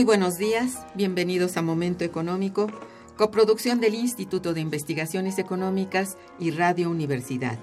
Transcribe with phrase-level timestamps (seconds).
[0.00, 2.68] Muy buenos días, bienvenidos a Momento Económico,
[3.18, 7.58] coproducción del Instituto de Investigaciones Económicas y Radio Universidad.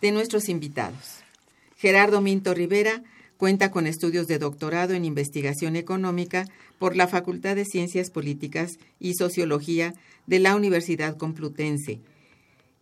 [0.01, 1.23] De nuestros invitados.
[1.77, 3.03] Gerardo Minto Rivera
[3.37, 6.47] cuenta con estudios de doctorado en investigación económica
[6.79, 9.95] por la Facultad de Ciencias Políticas y Sociología
[10.27, 12.01] de la Universidad Complutense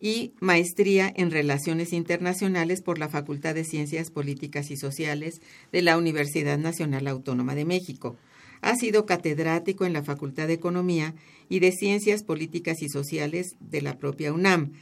[0.01, 5.41] y maestría en Relaciones Internacionales por la Facultad de Ciencias Políticas y Sociales
[5.73, 8.17] de la Universidad Nacional Autónoma de México.
[8.61, 11.15] Ha sido catedrático en la Facultad de Economía
[11.49, 14.73] y de Ciencias Políticas y Sociales de la propia UNAM,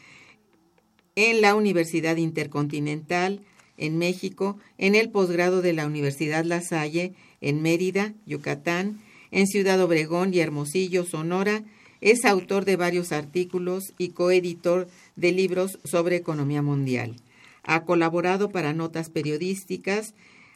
[1.14, 3.40] en la Universidad Intercontinental
[3.76, 9.00] en México, en el posgrado de la Universidad La Salle en Mérida, Yucatán,
[9.30, 11.64] en Ciudad Obregón y Hermosillo, Sonora,
[12.00, 17.16] es autor de varios artículos y coeditor de libros sobre economía mundial.
[17.62, 20.14] Ha colaborado para notas periodísticas,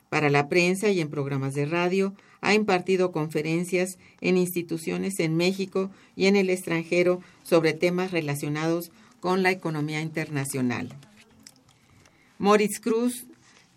[0.09, 2.15] para la prensa y en programas de radio.
[2.41, 9.43] Ha impartido conferencias en instituciones en México y en el extranjero sobre temas relacionados con
[9.43, 10.95] la economía internacional.
[12.39, 13.27] Moritz Cruz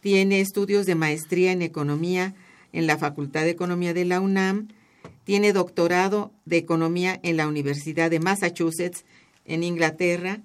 [0.01, 2.35] tiene estudios de maestría en economía
[2.73, 4.67] en la Facultad de Economía de la UNAM,
[5.23, 9.05] tiene doctorado de economía en la Universidad de Massachusetts
[9.45, 10.41] en Inglaterra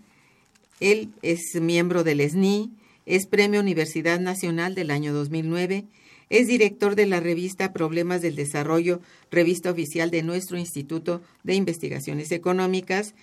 [0.81, 2.70] él es miembro del SNI,
[3.06, 5.84] es Premio Universidad Nacional del año 2009,
[6.34, 9.00] es director de la revista Problemas del Desarrollo,
[9.30, 13.14] revista oficial de nuestro Instituto de Investigaciones Económicas,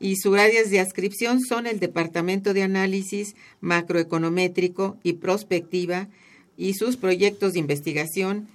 [0.00, 6.08] y sus áreas de adscripción son el Departamento de Análisis Macroeconométrico y Prospectiva
[6.56, 8.48] y sus proyectos de investigación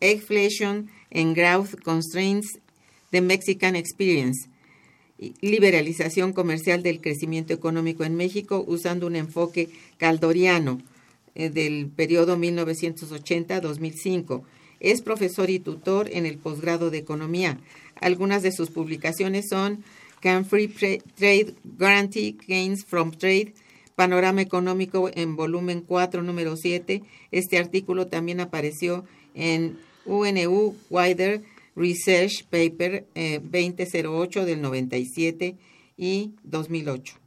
[0.00, 2.58] Inflation and Growth Constraints,
[3.10, 4.48] The Mexican Experience,
[5.42, 10.80] liberalización comercial del crecimiento económico en México usando un enfoque caldoriano
[11.34, 14.42] del periodo 1980-2005.
[14.80, 17.58] Es profesor y tutor en el posgrado de Economía.
[18.00, 19.82] Algunas de sus publicaciones son
[20.20, 23.54] Can Free Trade Guarantee Gains from Trade,
[23.96, 27.02] Panorama Económico en volumen 4, número 7.
[27.30, 29.04] Este artículo también apareció
[29.34, 31.42] en UNU Wider
[31.76, 35.56] Research Paper 2008 eh, del 97
[35.96, 37.21] y 2008.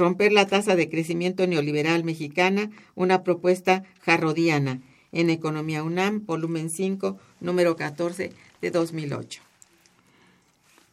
[0.00, 4.80] Romper la tasa de crecimiento neoliberal mexicana, una propuesta jarrodiana
[5.12, 8.32] en Economía UNAM, volumen 5, número 14
[8.62, 9.42] de 2008.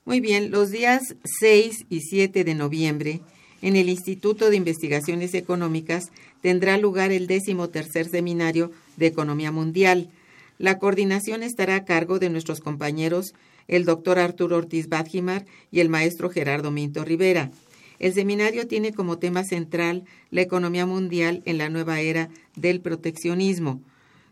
[0.04, 3.22] Muy bien, los días 6 y 7 de noviembre,
[3.62, 6.12] en el Instituto de Investigaciones Económicas
[6.42, 10.10] tendrá lugar el tercer seminario de Economía Mundial,
[10.58, 13.36] la coordinación estará a cargo de nuestros compañeros,
[13.70, 17.52] el doctor Arturo Ortiz Badjimar y el maestro Gerardo Minto Rivera.
[18.00, 23.82] El seminario tiene como tema central la economía mundial en la nueva era del proteccionismo.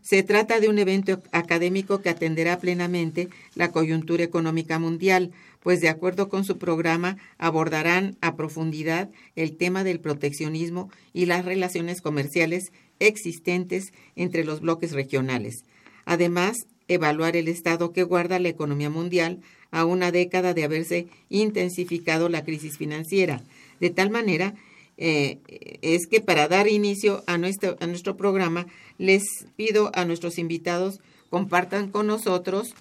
[0.02, 5.32] Se trata de un evento académico que atenderá plenamente la coyuntura económica mundial,
[5.64, 11.44] pues de acuerdo con su programa abordarán a profundidad el tema del proteccionismo y las
[11.44, 12.70] relaciones comerciales
[13.00, 15.64] existentes entre los bloques regionales.
[16.04, 19.40] Además, evaluar el estado que guarda la economía mundial
[19.70, 23.42] a una década de haberse intensificado la crisis financiera,
[23.80, 24.54] de tal manera
[24.98, 25.38] eh,
[25.82, 28.66] es que para dar inicio a nuestro, a nuestro programa,
[28.98, 29.22] les
[29.56, 32.74] pido a nuestros invitados compartan con nosotros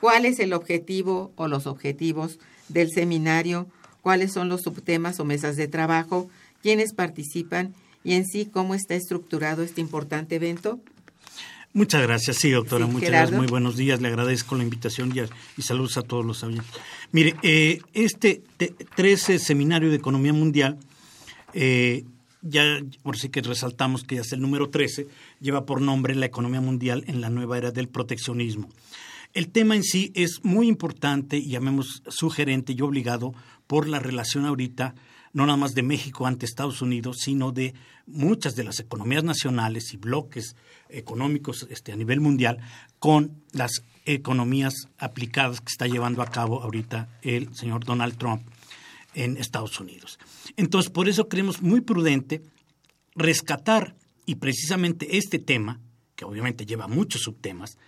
[0.00, 2.38] cuál es el objetivo o los objetivos
[2.68, 3.66] del seminario,
[4.00, 6.30] cuáles son los subtemas o mesas de trabajo,
[6.62, 10.80] quiénes participan y en sí cómo está estructurado este importante evento.
[11.72, 15.12] Muchas gracias, sí, doctora, muchas gracias, muy buenos días, le agradezco la invitación
[15.56, 16.68] y, saludos a todos los oyentes.
[17.12, 18.42] Mire, eh, este
[18.96, 20.78] 13 Seminario de Economía Mundial
[21.54, 22.04] eh,
[22.42, 25.06] ya por sí que resaltamos que ya es el número 13,
[25.40, 28.68] lleva por nombre la economía mundial en la nueva era del proteccionismo.
[29.32, 33.34] El tema en sí es muy importante y llamemos sugerente y obligado
[33.66, 34.94] por la relación ahorita,
[35.32, 37.74] no nada más de México ante Estados Unidos, sino de
[38.06, 40.56] muchas de las economías nacionales y bloques
[40.88, 42.58] económicos este, a nivel mundial
[42.98, 48.42] con las economías aplicadas que está llevando a cabo ahorita el señor Donald Trump
[49.14, 50.18] en Estados Unidos.
[50.56, 52.42] Entonces, por eso creemos muy prudente
[53.14, 53.94] rescatar
[54.26, 55.80] y precisamente este tema,
[56.16, 57.78] que obviamente lleva muchos subtemas,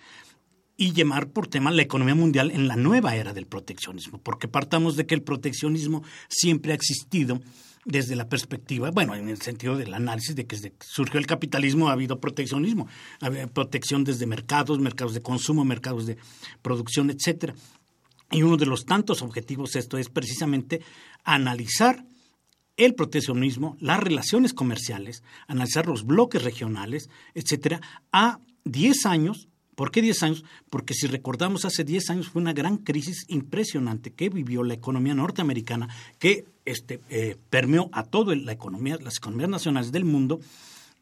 [0.83, 4.97] y llamar por tema la economía mundial en la nueva era del proteccionismo, porque partamos
[4.97, 7.41] de que el proteccionismo siempre ha existido
[7.85, 11.27] desde la perspectiva, bueno, en el sentido del análisis de que desde que surgió el
[11.29, 12.89] capitalismo ha habido proteccionismo,
[13.21, 16.19] ha protección desde mercados, mercados de consumo, mercados de
[16.63, 17.55] producción, etcétera.
[18.33, 20.83] Y uno de los tantos objetivos esto es precisamente
[21.23, 22.05] analizar
[22.77, 27.81] el proteccionismo, las relaciones comerciales, analizar los bloques regionales, etcétera,
[28.11, 29.49] a 10 años.
[29.83, 30.45] ¿Por qué 10 años?
[30.71, 35.13] Porque si recordamos, hace 10 años fue una gran crisis impresionante que vivió la economía
[35.13, 35.89] norteamericana,
[36.21, 40.39] que este, eh, permeó a toda la economía, las economías nacionales del mundo,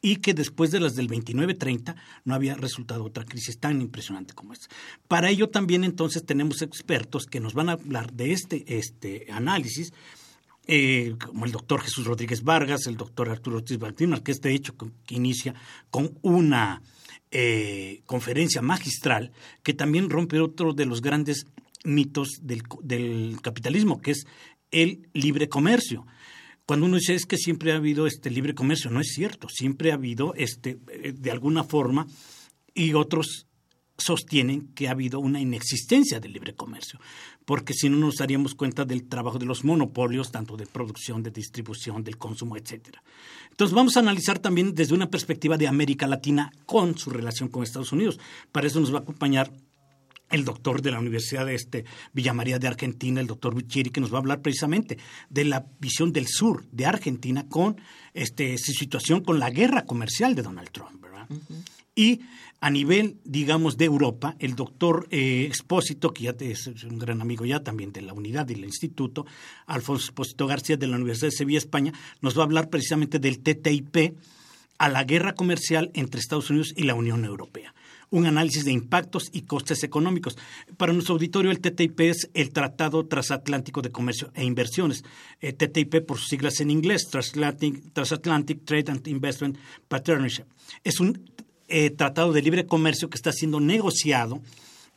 [0.00, 1.94] y que después de las del 29-30
[2.24, 4.68] no había resultado otra crisis tan impresionante como esta.
[5.08, 9.92] Para ello también entonces tenemos expertos que nos van a hablar de este, este análisis,
[10.66, 14.76] eh, como el doctor Jesús Rodríguez Vargas, el doctor Arturo Ortiz Martínez, que este hecho
[14.76, 15.54] que inicia
[15.90, 16.82] con una
[17.30, 21.46] eh, conferencia magistral que también rompe otro de los grandes
[21.84, 24.26] mitos del, del capitalismo, que es
[24.70, 26.06] el libre comercio.
[26.66, 29.90] Cuando uno dice es que siempre ha habido este libre comercio, no es cierto, siempre
[29.90, 32.06] ha habido este eh, de alguna forma
[32.74, 33.46] y otros
[33.98, 36.98] sostienen que ha habido una inexistencia del libre comercio,
[37.50, 41.32] porque si no nos daríamos cuenta del trabajo de los monopolios, tanto de producción, de
[41.32, 43.02] distribución, del consumo, etcétera.
[43.50, 47.64] Entonces vamos a analizar también desde una perspectiva de América Latina con su relación con
[47.64, 48.20] Estados Unidos.
[48.52, 49.50] Para eso nos va a acompañar
[50.30, 54.00] el doctor de la Universidad de este, Villa María de Argentina, el doctor Buchiri, que
[54.00, 54.98] nos va a hablar precisamente
[55.28, 57.80] de la visión del sur de Argentina con
[58.14, 61.00] este, su situación con la guerra comercial de Donald Trump.
[61.02, 61.28] ¿verdad?
[61.94, 62.20] Y
[62.60, 67.44] a nivel, digamos, de Europa, el doctor eh, Expósito, que ya es un gran amigo
[67.44, 69.26] ya también de la unidad y del instituto,
[69.66, 73.40] Alfonso Expósito García de la Universidad de Sevilla, España, nos va a hablar precisamente del
[73.40, 74.14] TTIP
[74.78, 77.74] a la guerra comercial entre Estados Unidos y la Unión Europea
[78.10, 80.36] un análisis de impactos y costes económicos.
[80.76, 85.04] Para nuestro auditorio, el TTIP es el Tratado Transatlántico de Comercio e Inversiones.
[85.40, 90.44] Eh, TTIP por sus siglas en inglés, Transatlantic, Trade and Investment Partnership.
[90.84, 91.30] Es un
[91.68, 94.42] eh, tratado de libre comercio que está siendo negociado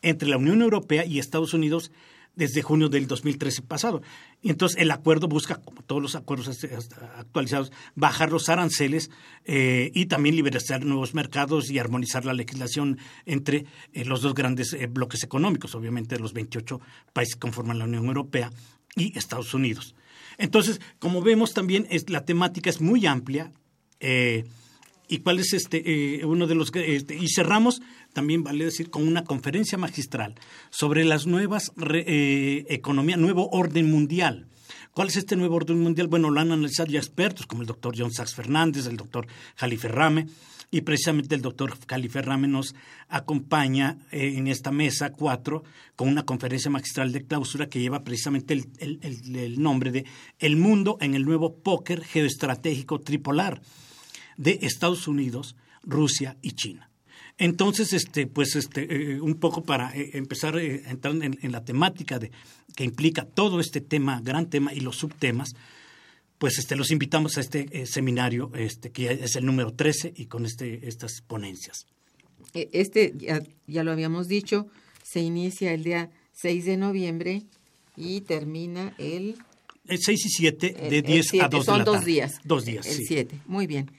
[0.02, 1.92] entre la Unión Europea y Estados Unidos
[2.36, 4.02] desde junio del 2013 pasado.
[4.42, 6.64] Y entonces el acuerdo busca, como todos los acuerdos
[7.16, 9.10] actualizados, bajar los aranceles
[9.44, 14.72] eh, y también liberalizar nuevos mercados y armonizar la legislación entre eh, los dos grandes
[14.72, 16.80] eh, bloques económicos, obviamente los 28
[17.12, 18.50] países que conforman la Unión Europea
[18.96, 19.94] y Estados Unidos.
[20.36, 23.52] Entonces, como vemos también, es, la temática es muy amplia
[25.08, 27.80] y cuál es este uno de los este, y cerramos
[28.14, 30.36] también vale decir con una conferencia magistral
[30.70, 34.46] sobre las nuevas eh, economía nuevo orden mundial
[34.94, 36.06] ¿Cuál es este nuevo orden mundial?
[36.06, 39.88] Bueno, lo han analizado ya expertos como el doctor John Sachs Fernández, el doctor Jalife
[39.88, 40.28] Rame,
[40.70, 42.76] y precisamente el doctor Jalife Rame nos
[43.08, 45.64] acompaña eh, en esta mesa cuatro
[45.96, 50.04] con una conferencia magistral de clausura que lleva precisamente el, el, el nombre de
[50.38, 53.62] El mundo en el nuevo póker geoestratégico tripolar
[54.36, 56.88] de Estados Unidos, Rusia y China.
[57.38, 62.18] Entonces, este, pues, este, eh, un poco para eh, empezar eh, entrar en, la temática
[62.18, 62.30] de,
[62.76, 65.56] que implica todo este tema, gran tema y los subtemas,
[66.38, 70.46] pues este, los invitamos a este seminario, este, que es el número 13 y con
[70.46, 71.86] este, estas ponencias.
[72.52, 73.14] E, este,
[73.66, 74.68] ya, lo habíamos dicho,
[75.02, 77.42] se inicia el día 6 de noviembre
[77.96, 79.36] y termina el...
[79.86, 82.40] El 6 y 7 de 10 a 2 Son de la dos días.
[82.44, 83.90] Dos días, El 7, muy bien.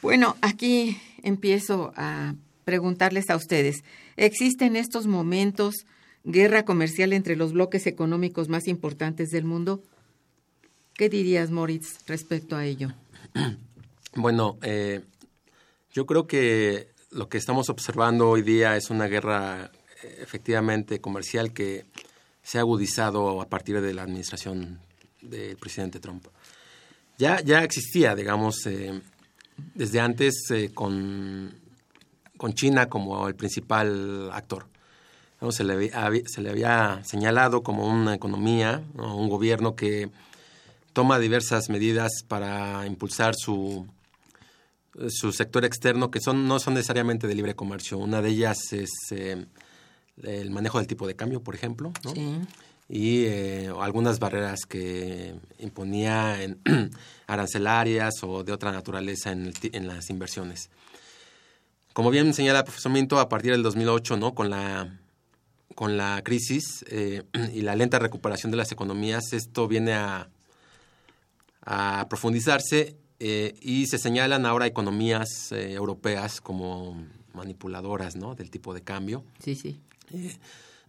[0.00, 3.82] Bueno, aquí empiezo a preguntarles a ustedes.
[4.16, 5.86] ¿Existe en estos momentos
[6.24, 9.82] guerra comercial entre los bloques económicos más importantes del mundo?
[10.94, 12.92] ¿Qué dirías, Moritz, respecto a ello?
[14.14, 15.02] Bueno, eh,
[15.92, 19.70] yo creo que lo que estamos observando hoy día es una guerra
[20.02, 21.84] eh, efectivamente comercial que
[22.42, 24.80] se ha agudizado a partir de la administración
[25.20, 26.26] del presidente Trump.
[27.18, 29.00] Ya, ya existía, digamos, eh,
[29.74, 31.54] desde antes con,
[32.36, 34.66] con China como el principal actor.
[35.50, 35.90] Se, le,
[36.26, 40.10] se, le, había señalado como una economía, un gobierno que
[40.92, 43.86] toma diversas medidas para impulsar su,
[45.08, 47.98] su sector externo que son, no son necesariamente de libre comercio.
[47.98, 49.46] Una de ellas es eh,
[50.24, 51.92] el manejo del tipo de cambio, por ejemplo,
[52.88, 56.58] y eh, algunas barreras que imponía en
[57.26, 60.70] arancelarias o de otra naturaleza en, en, las inversiones.
[61.92, 64.34] Como bien señala el profesor Minto, a partir del 2008, ¿no?
[64.34, 64.98] con, la,
[65.74, 70.28] con la crisis eh, y la lenta recuperación de las economías, esto viene a
[71.70, 77.04] a profundizarse eh, y se señalan ahora economías europeas como
[77.34, 78.34] manipuladoras ¿no?
[78.34, 79.22] del tipo de cambio.
[79.38, 79.78] Sí, sí.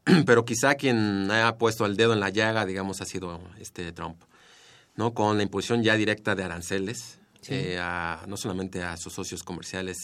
[0.05, 3.91] Eh, pero quizá quien haya puesto el dedo en la llaga, digamos, ha sido este
[3.91, 4.21] Trump,
[4.95, 5.13] ¿no?
[5.13, 7.19] Con la imposición ya directa de aranceles,
[8.27, 9.97] no solamente a sus socios comerciales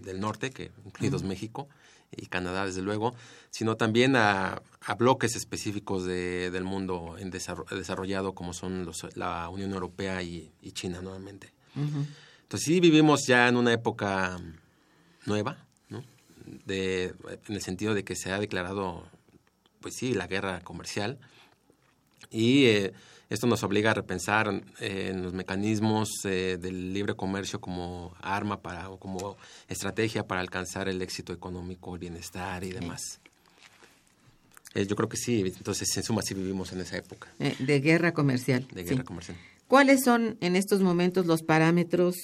[0.00, 1.68] del norte, que incluidos México,
[2.16, 3.14] y Canadá, desde luego,
[3.50, 4.62] sino también a,
[4.98, 11.00] bloques específicos de, del mundo en desarrollado como son los, la Unión Europea y, China
[11.00, 11.52] nuevamente.
[11.74, 14.38] Entonces sí vivimos ya en una época
[15.26, 16.02] nueva, ¿no?
[16.66, 17.14] de,
[17.48, 19.06] en el sentido de que se ha declarado,
[19.80, 21.18] pues sí, la guerra comercial
[22.30, 22.92] y eh,
[23.30, 28.90] esto nos obliga a repensar en los mecanismos eh, del libre comercio como arma para
[28.90, 29.36] o como
[29.68, 33.20] estrategia para alcanzar el éxito económico, el bienestar y demás.
[34.74, 37.28] Eh, yo creo que sí, entonces en suma sí vivimos en esa época.
[37.38, 38.66] Eh, de guerra comercial.
[38.72, 39.36] De guerra comercial.
[39.68, 42.16] ¿Cuáles son en estos momentos los parámetros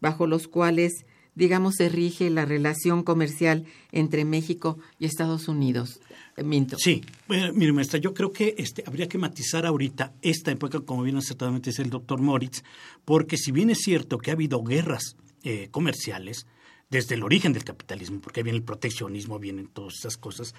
[0.00, 1.06] bajo los cuales,
[1.38, 6.00] digamos, se rige la relación comercial entre México y Estados Unidos?
[6.78, 11.16] Sí, mire, maestra, yo creo que este, habría que matizar ahorita esta época, como bien
[11.16, 12.62] acertadamente dice el doctor Moritz,
[13.04, 16.46] porque si bien es cierto que ha habido guerras eh, comerciales
[16.90, 20.54] desde el origen del capitalismo, porque viene el proteccionismo, vienen todas esas cosas,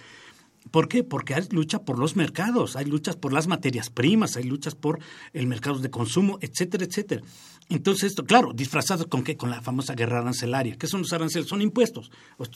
[0.72, 1.04] ¿Por qué?
[1.04, 5.00] Porque hay lucha por los mercados, hay luchas por las materias primas, hay luchas por
[5.34, 7.24] el mercado de consumo, etcétera, etcétera.
[7.70, 9.38] Entonces, esto, claro, disfrazados con qué?
[9.38, 10.76] Con la famosa guerra arancelaria.
[10.76, 11.48] ¿Qué son los aranceles?
[11.48, 12.12] Son impuestos.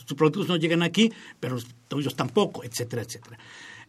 [0.06, 3.38] Sus productos no llegan aquí, pero los tuyos tampoco, etcétera, etcétera.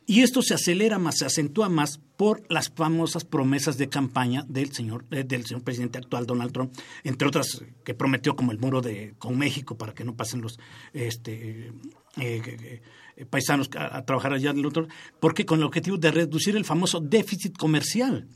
[0.08, 4.72] Y esto se acelera más, se acentúa más por las famosas promesas de campaña del
[4.72, 8.82] señor, eh, del señor presidente actual Donald Trump, entre otras que prometió como el muro
[8.82, 10.60] de con México para que no pasen los
[10.94, 11.72] este, eh,
[12.18, 12.82] eh,
[13.30, 14.88] paisanos a, trabajar allá en el otro,
[15.20, 18.28] porque con el objetivo de reducir el famoso déficit comercial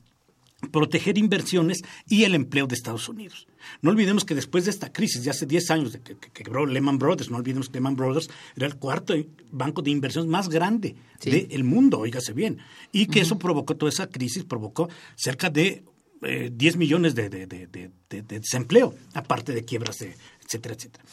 [0.71, 3.47] proteger inversiones y el empleo de Estados Unidos.
[3.81, 7.29] No olvidemos que después de esta crisis, de hace 10 años que, quebró Lehman Brothers,
[7.29, 9.13] no olvidemos que Lehman Brothers era el cuarto
[9.51, 12.59] banco de inversiones más grande del mundo, oígase bien,
[12.91, 15.83] y que eso provocó toda esa crisis, provocó cerca de
[16.21, 21.05] 10 eh, millones de, de, desempleo, aparte de quiebras, etcétera, etcétera.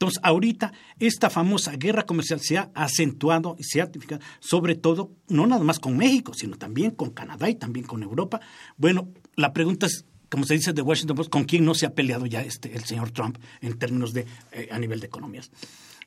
[0.00, 5.12] Entonces, ahorita esta famosa guerra comercial se ha acentuado y se ha tipificado, sobre todo,
[5.28, 8.40] no nada más con México, sino también con Canadá y también con Europa.
[8.78, 11.94] Bueno, la pregunta es, como se dice de Washington Post, ¿con quién no se ha
[11.94, 15.50] peleado ya este, el señor Trump en términos de, eh, a nivel de economías?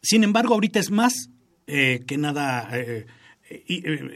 [0.02, 1.30] Sin embargo, ahorita es más
[1.68, 2.70] eh, que nada...
[2.74, 3.06] Eh,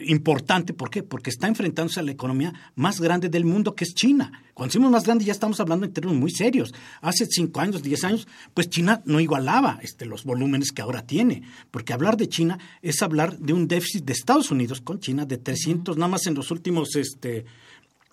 [0.06, 0.74] importante.
[0.74, 1.04] ¿Por qué?
[1.04, 4.32] Porque está enfrentándose a la economía más grande del mundo, que es China.
[4.54, 6.74] Cuando decimos más grande ya estamos hablando en términos muy serios.
[7.02, 11.44] Hace cinco años, diez años, pues China no igualaba este, los volúmenes que ahora tiene.
[11.72, 15.38] Porque hablar de China es hablar de un déficit de Estados Unidos con China de
[15.38, 17.46] 300, nada más en los últimos este,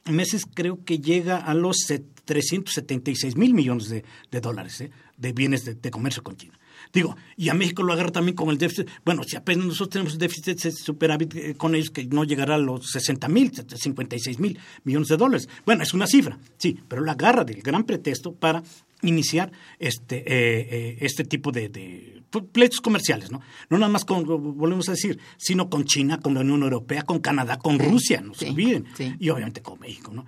[0.04, 1.86] meses creo que llega a los
[2.24, 4.04] 376 mil millones de,
[4.40, 4.90] dólares ¿eh?
[5.16, 6.58] de bienes de comercio con China.
[6.92, 8.88] Digo, y a México lo agarra también con el déficit.
[9.04, 12.90] Bueno, si apenas nosotros tenemos déficit superávit eh, con ellos que no llegará a los
[12.90, 15.48] 60 mil, 56 mil millones de dólares.
[15.64, 18.62] Bueno, es una cifra, sí, pero la agarra del gran pretexto para
[19.02, 22.22] iniciar este, eh, eh, este tipo de, de,
[22.52, 23.40] pleitos comerciales, ¿no?
[23.68, 27.20] No nada más con, volvemos a decir, sino con China, con la Unión Europea, con
[27.20, 28.86] Canadá, con Rusia, no se olviden,
[29.18, 30.26] y obviamente con México, ¿no?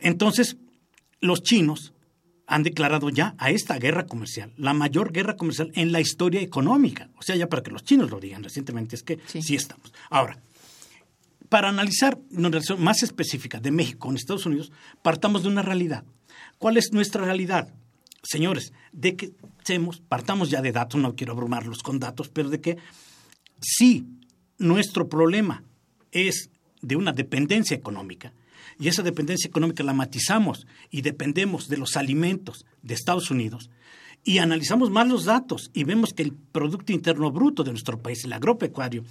[0.00, 0.56] Entonces,
[1.20, 1.92] los chinos
[2.50, 7.08] han declarado ya a esta guerra comercial, la mayor guerra comercial en la historia económica.
[7.16, 9.92] O sea, ya para que los chinos lo digan recientemente, es que sí, estamos.
[10.10, 10.36] Ahora,
[11.48, 16.02] para analizar una relación más específica de México con Estados Unidos, partamos de una realidad.
[16.58, 17.72] ¿Cuál es nuestra realidad?
[18.24, 19.32] Señores, de que
[20.08, 22.78] partamos ya de datos, no quiero abrumarlos con datos, pero de que
[23.60, 24.08] si
[24.58, 25.62] nuestro problema
[26.10, 26.50] es
[26.82, 28.32] de una dependencia económica,
[28.80, 33.70] y esa dependencia económica la matizamos y dependemos de los alimentos de Estados Unidos,
[34.24, 38.24] y analizamos más los datos y vemos que el Producto Interno Bruto de nuestro país,
[38.24, 39.04] el agropecuario,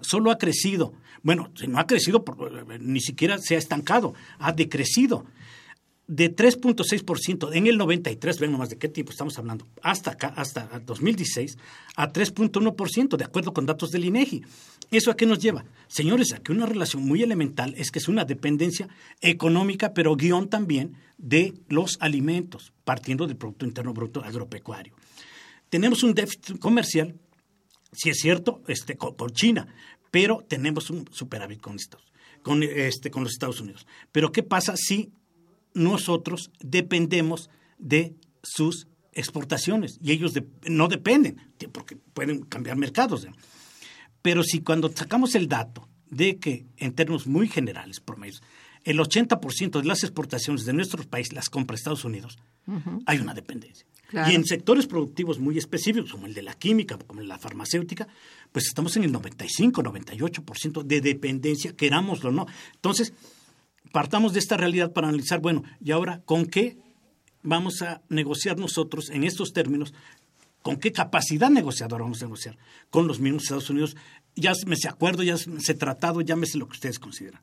[0.00, 2.24] solo ha crecido, bueno, no ha crecido,
[2.80, 5.26] ni siquiera se ha estancado, ha decrecido
[6.10, 10.80] de 3.6% en el 93, ven nomás de qué tipo estamos hablando, hasta acá, hasta
[10.84, 11.56] 2016,
[11.94, 14.42] a 3.1%, de acuerdo con datos del INEGI.
[14.90, 15.64] ¿Eso a qué nos lleva?
[15.86, 18.88] Señores, a que una relación muy elemental es que es una dependencia
[19.20, 24.94] económica, pero guion también de los alimentos, partiendo del Producto Interno Bruto agropecuario.
[25.68, 27.14] Tenemos un déficit comercial,
[27.92, 29.68] si es cierto, este, por China,
[30.10, 32.02] pero tenemos un superávit con estos,
[32.42, 33.86] con, este, con los Estados Unidos.
[34.10, 35.12] Pero ¿qué pasa si
[35.74, 40.34] nosotros dependemos de sus exportaciones y ellos
[40.66, 41.40] no dependen,
[41.72, 43.26] porque pueden cambiar mercados.
[44.22, 48.42] Pero si cuando sacamos el dato de que en términos muy generales, promedios,
[48.84, 52.38] el 80% de las exportaciones de nuestro país las compra Estados Unidos,
[53.06, 53.86] hay una dependencia.
[54.12, 57.38] Y en sectores productivos muy específicos, como el de la química, como el de la
[57.38, 58.08] farmacéutica,
[58.50, 62.46] pues estamos en el 95, 98% de dependencia, querámoslo o no.
[62.74, 63.12] Entonces,
[63.92, 66.78] partamos de esta realidad para analizar, bueno, y ahora, ¿con qué
[67.42, 69.92] vamos a negociar nosotros en estos términos?
[70.62, 72.58] ¿Con qué capacidad negociadora vamos a negociar?
[72.90, 73.96] Con los mismos Estados Unidos.
[74.36, 77.40] Ya me se acuerdo, ya se tratado, llámese lo que ustedes consideran.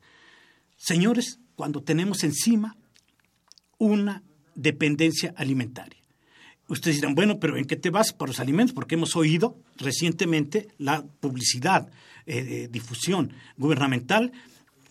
[0.77, 2.77] Señores, cuando tenemos encima
[3.79, 4.23] una
[4.55, 5.99] dependencia alimentaria.
[6.67, 8.73] Ustedes dirán, bueno, pero ¿en qué te vas para los alimentos?
[8.73, 11.89] Porque hemos oído recientemente la publicidad,
[12.25, 14.33] eh, difusión gubernamental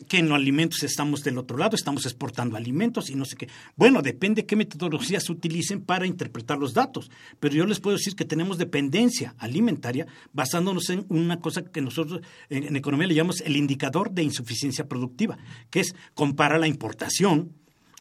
[0.09, 3.49] que en los alimentos estamos del otro lado, estamos exportando alimentos y no sé qué.
[3.77, 8.25] Bueno, depende qué metodologías utilicen para interpretar los datos, pero yo les puedo decir que
[8.25, 12.20] tenemos dependencia alimentaria basándonos en una cosa que nosotros
[12.51, 15.38] en, economía le llamamos el indicador de insuficiencia productiva,
[15.70, 17.53] que es comparar la importación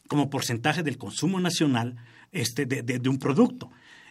[0.08, 1.96] como porcentaje del consumo nacional
[2.32, 3.70] este, de, un producto.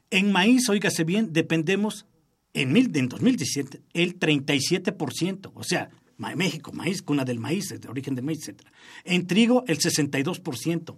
[0.09, 2.05] En maíz, óigase bien, dependemos
[2.53, 8.25] en, en 2017 el 37%, o sea, México, maíz, cuna del maíz, de origen del
[8.25, 8.61] maíz, etc.
[9.03, 10.95] En trigo, el 62%.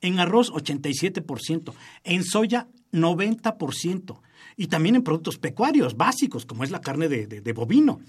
[0.00, 1.74] En arroz, 87%.
[2.04, 4.20] En soya, 90%.
[4.56, 8.00] Y también en productos pecuarios básicos, como es la carne de, bovino,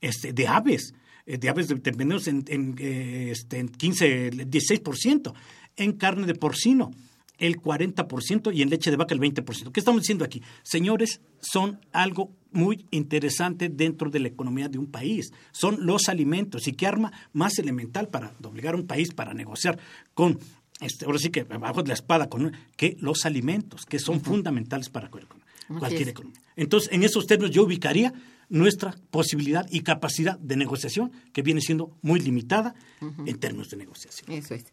[0.00, 0.94] este, de aves,
[1.26, 5.34] eh, de aves dependiendo en, en, eh, este, en 15, 16%.
[5.76, 6.90] En carne de porcino,
[7.38, 9.72] el 40% y en leche de vaca el 20%.
[9.72, 10.42] ¿Qué estamos diciendo aquí?
[10.62, 15.32] Señores, son algo muy interesante dentro de la economía de un país.
[15.52, 16.66] Son los alimentos.
[16.66, 19.78] ¿Y qué arma más elemental para obligar a un país para negociar
[20.14, 20.38] con,
[20.80, 24.88] este, ahora sí que bajo de la espada, con que los alimentos, que son fundamentales
[24.88, 26.40] para cualquier economía.
[26.56, 28.12] Entonces, en esos términos yo ubicaría
[28.48, 34.32] nuestra posibilidad y capacidad de negociación, que viene siendo muy limitada en términos de negociación.
[34.32, 34.64] Eso es.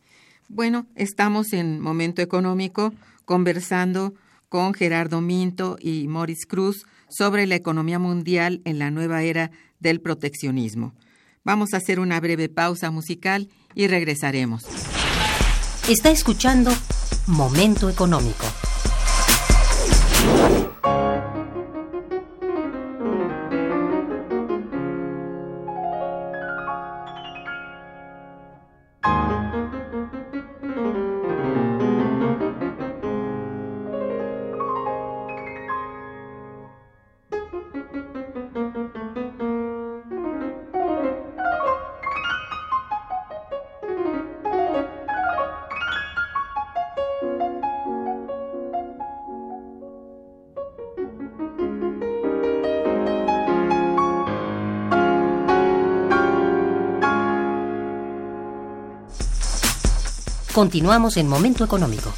[0.48, 2.94] Bueno, estamos en momento económico
[3.26, 4.14] conversando
[4.50, 10.02] con Gerardo Minto y Morris Cruz sobre la economía mundial en la nueva era del
[10.02, 10.94] proteccionismo.
[11.44, 14.66] Vamos a hacer una breve pausa musical y regresaremos.
[15.88, 16.72] Está escuchando
[17.28, 18.46] Momento Económico.
[60.56, 62.14] Continuamos en Momento Económico.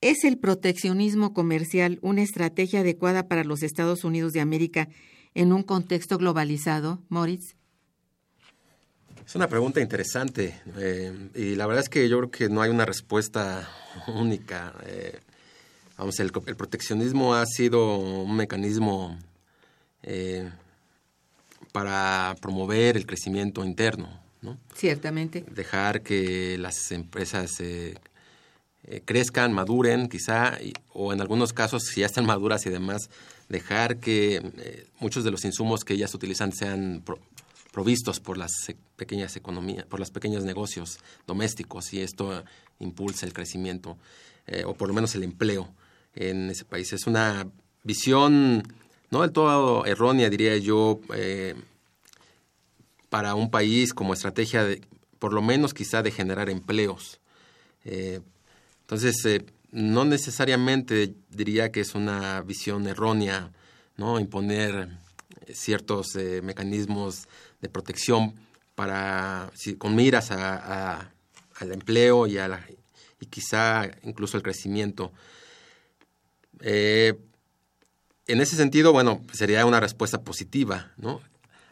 [0.00, 4.88] ¿Es el proteccionismo comercial una estrategia adecuada para los Estados Unidos de América
[5.34, 7.54] en un contexto globalizado, Moritz?
[9.24, 12.70] Es una pregunta interesante eh, y la verdad es que yo creo que no hay
[12.70, 13.68] una respuesta
[14.08, 14.74] única.
[14.86, 15.20] Eh,
[15.96, 19.16] vamos, el, el, proteccionismo ha sido un mecanismo
[20.02, 20.50] eh,
[21.70, 24.25] para promover el crecimiento interno,
[24.74, 25.44] Ciertamente.
[25.50, 27.94] Dejar que las empresas eh,
[28.84, 30.58] eh, crezcan, maduren, quizá,
[30.92, 33.10] o en algunos casos, si ya están maduras y demás,
[33.48, 37.02] dejar que eh, muchos de los insumos que ellas utilizan sean
[37.72, 38.52] provistos por las
[38.96, 42.44] pequeñas economías, por los pequeños negocios domésticos y esto
[42.78, 43.98] impulsa el crecimiento
[44.46, 45.68] eh, o por lo menos el empleo
[46.14, 46.92] en ese país.
[46.92, 47.46] Es una
[47.84, 48.62] visión
[49.10, 51.54] no del todo errónea, diría yo, eh,
[53.16, 54.82] para un país como estrategia de,
[55.18, 57.18] por lo menos quizá de generar empleos.
[57.86, 58.20] Eh,
[58.82, 63.52] entonces, no necesariamente diría que es una visión errónea,
[63.96, 64.20] ¿no?
[64.20, 64.90] Imponer
[65.50, 67.26] ciertos mecanismos
[67.62, 68.34] de protección
[68.74, 72.66] para, con miras al empleo y, a
[73.18, 75.10] y quizá incluso el crecimiento.
[76.60, 77.14] Eh,
[78.26, 81.22] en ese sentido, bueno, sería una respuesta positiva, ¿no?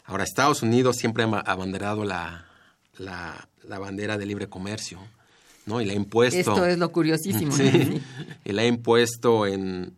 [0.05, 2.45] Ahora, Estados Unidos siempre ha abanderado la,
[2.97, 4.99] la, bandera de libre comercio,
[5.65, 5.81] ¿no?
[5.81, 6.37] Y la ha impuesto...
[6.37, 7.51] Esto es lo curiosísimo.
[7.51, 8.01] Sí,
[8.45, 9.93] y la ha impuesto en,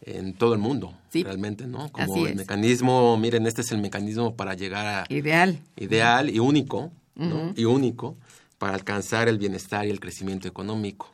[0.00, 1.92] en todo el mundo, realmente, ¿no?
[1.92, 5.06] Como el mecanismo, miren, este es el mecanismo para llegar a...
[5.08, 5.60] Ideal.
[5.76, 7.52] Ideal y único, ¿no?
[7.54, 8.16] Y único
[8.58, 11.12] para alcanzar el bienestar y el crecimiento económico.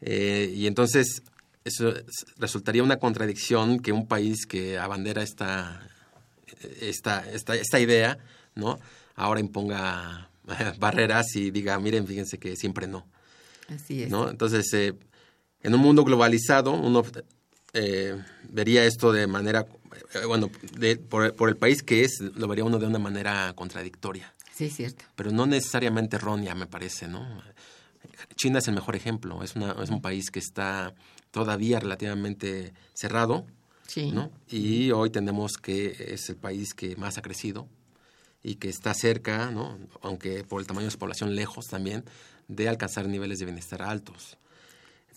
[0.00, 1.22] Eh, y entonces,
[1.64, 1.92] eso
[2.36, 5.80] resultaría una contradicción que un país que abandera esta,
[6.80, 8.18] esta, esta, esta idea,
[8.54, 8.78] ¿no?
[9.14, 10.30] Ahora imponga
[10.78, 13.06] barreras y diga, miren, fíjense que siempre no.
[13.68, 14.10] Así es.
[14.10, 14.28] ¿no?
[14.28, 14.94] Entonces, eh,
[15.62, 17.04] en un mundo globalizado, uno
[17.72, 19.66] eh, vería esto de manera,
[20.14, 20.50] eh, bueno,
[21.08, 24.32] por, el país que es, lo vería uno de una manera contradictoria.
[24.54, 25.04] Sí, cierto.
[25.16, 27.42] Pero no necesariamente errónea, me parece, ¿no?
[28.36, 30.94] China es el mejor ejemplo, es, una, es un país que está
[31.30, 33.46] todavía relativamente cerrado,
[33.86, 34.10] sí.
[34.10, 34.30] ¿no?
[34.48, 37.68] Y hoy tenemos que es el país que más ha crecido
[38.42, 39.78] y que está cerca, ¿no?
[40.00, 42.04] Aunque por el tamaño de su población lejos también,
[42.48, 44.36] de alcanzar niveles de bienestar altos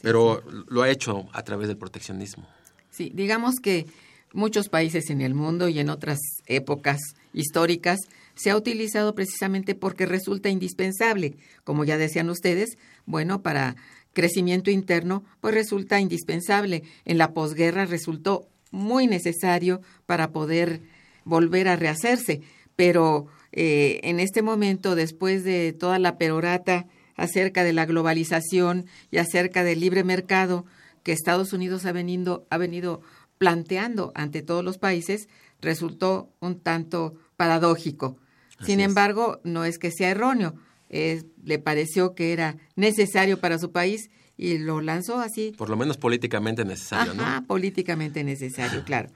[0.05, 2.47] pero lo ha hecho a través del proteccionismo.
[2.91, 3.87] Sí, digamos que
[4.33, 6.99] muchos países en el mundo y en otras épocas
[7.33, 7.99] históricas
[8.35, 13.75] se ha utilizado precisamente porque resulta indispensable, como ya decían ustedes, bueno, para
[14.13, 16.83] crecimiento interno, pues resulta indispensable.
[17.05, 20.81] En la posguerra resultó muy necesario para poder
[21.23, 22.41] volver a rehacerse,
[22.75, 29.17] pero eh, en este momento, después de toda la perorata acerca de la globalización y
[29.17, 30.65] acerca del libre mercado
[31.03, 33.01] que Estados Unidos ha venido, ha venido
[33.37, 35.29] planteando ante todos los países,
[35.61, 38.17] resultó un tanto paradójico.
[38.65, 40.55] Sin embargo, no es que sea erróneo,
[40.89, 45.53] le pareció que era necesario para su país y lo lanzó así.
[45.57, 49.09] Por lo menos políticamente necesario, Ajá, políticamente necesario, claro.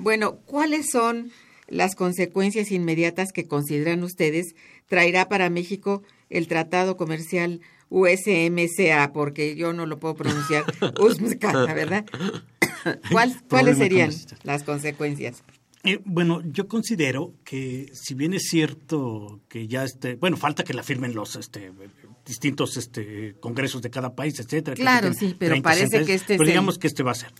[0.00, 1.30] Bueno, ¿cuáles son
[1.68, 4.54] las consecuencias inmediatas que consideran ustedes
[4.88, 10.64] traerá para México el Tratado Comercial USMCA, porque yo no lo puedo pronunciar,
[11.00, 12.04] USMCA, ¿verdad?
[13.48, 14.10] ¿Cuáles serían
[14.42, 15.42] las consecuencias?
[15.84, 20.74] Eh, bueno, yo considero que si bien es cierto que ya este, bueno, falta que
[20.74, 21.70] la firmen los este,
[22.26, 24.74] distintos este, congresos de cada país, etcétera.
[24.74, 27.32] Claro, sí, pero parece que este pero digamos que este va a ser.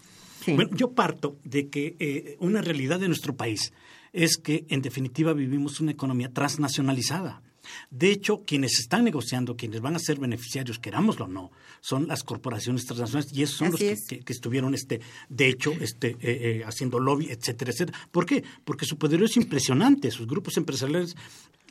[0.46, 3.72] Bueno, yo parto de que eh, una realidad de nuestro país
[4.12, 7.42] es que en definitiva vivimos una economía transnacionalizada.
[7.90, 12.22] De hecho, quienes están negociando, quienes van a ser beneficiarios, querámoslo o no, son las
[12.22, 17.01] corporaciones transnacionales y esos son los que, estuvieron, este, de hecho, este, eh, eh, haciendo
[17.01, 17.99] lobby, etcétera, etcétera.
[18.12, 18.44] ¿Por qué?
[18.64, 20.12] Porque su poder es impresionante.
[20.12, 21.16] Sus grupos empresariales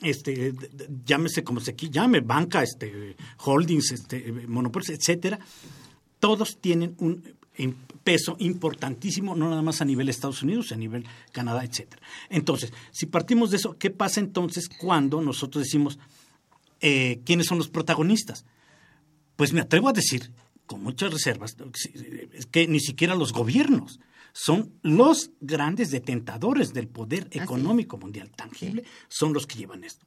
[0.01, 0.53] este,
[1.05, 5.39] llámese como se llame, banca, este, holdings, este, monopolios, etcétera,
[6.19, 7.23] todos tienen un
[8.03, 12.01] peso importantísimo, no nada más a nivel Estados Unidos, a nivel Canadá, etcétera.
[12.29, 15.97] Entonces, si partimos de eso, ¿qué pasa entonces cuando nosotros decimos
[16.81, 18.45] eh, quiénes son los protagonistas?
[19.35, 20.31] Pues me atrevo a decir,
[20.65, 21.55] con muchas reservas,
[22.51, 23.99] que ni siquiera los gobiernos
[24.37, 30.05] son los grandes detentadores del poder económico mundial tangible, son los que llevan esto.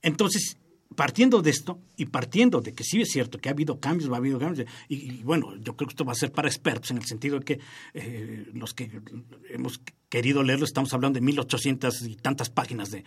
[0.00, 0.56] Entonces,
[0.94, 4.16] partiendo de esto y partiendo de que sí es cierto que ha habido cambios, ha
[4.16, 7.04] habido cambios, y, bueno, yo creo que esto va a ser para expertos en el
[7.04, 7.60] sentido de que
[7.92, 8.90] eh, los que
[9.50, 13.04] hemos querido leerlo, estamos hablando de 1800 y tantas páginas de,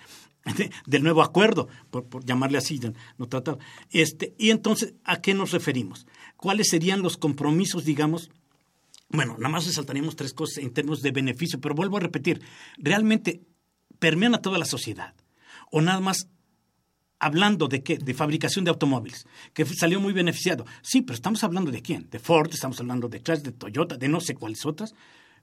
[0.86, 2.80] del nuevo acuerdo, por, llamarle así,
[3.18, 3.58] no tratado.
[3.90, 6.06] Este, y entonces, ¿a qué nos referimos?
[6.38, 8.30] ¿Cuáles serían los compromisos, digamos?
[9.10, 12.42] Bueno, nada más resaltaríamos tres cosas en términos de beneficio, pero vuelvo a repetir,
[12.78, 13.42] realmente
[13.98, 15.16] permean a toda la sociedad
[15.72, 16.28] o nada más
[17.20, 17.98] hablando de qué?
[17.98, 20.66] De fabricación de automóviles, que salió muy beneficiado.
[20.82, 22.10] Sí, pero estamos hablando de quién?
[22.10, 24.96] De Ford, estamos hablando de Chrysler, de Toyota, de no sé cuáles otras,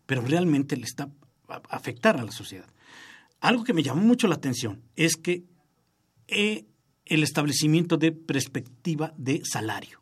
[0.07, 1.11] pero realmente le está
[1.49, 2.67] a afectar a la sociedad.
[3.41, 5.45] Algo que me llamó mucho la atención es que
[6.29, 6.65] eh,
[7.05, 10.01] el establecimiento de perspectiva de salario.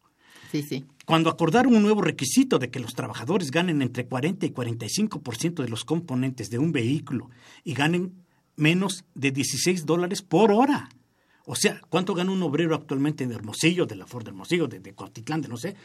[0.50, 0.84] Sí, sí.
[1.04, 5.68] Cuando acordaron un nuevo requisito de que los trabajadores ganen entre 40 y 45% de
[5.68, 7.30] los componentes de un vehículo
[7.62, 8.24] y ganen
[8.56, 10.88] menos de 16 dólares por hora.
[11.44, 14.80] O sea, ¿cuánto gana un obrero actualmente de Hermosillo, de la Ford de Hermosillo, de,
[14.80, 15.76] de Cortitlán, de no sé?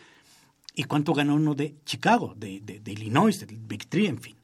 [0.74, 4.38] ¿Y cuánto gana uno de Chicago, de, de, Illinois, del Big Tree, en fin?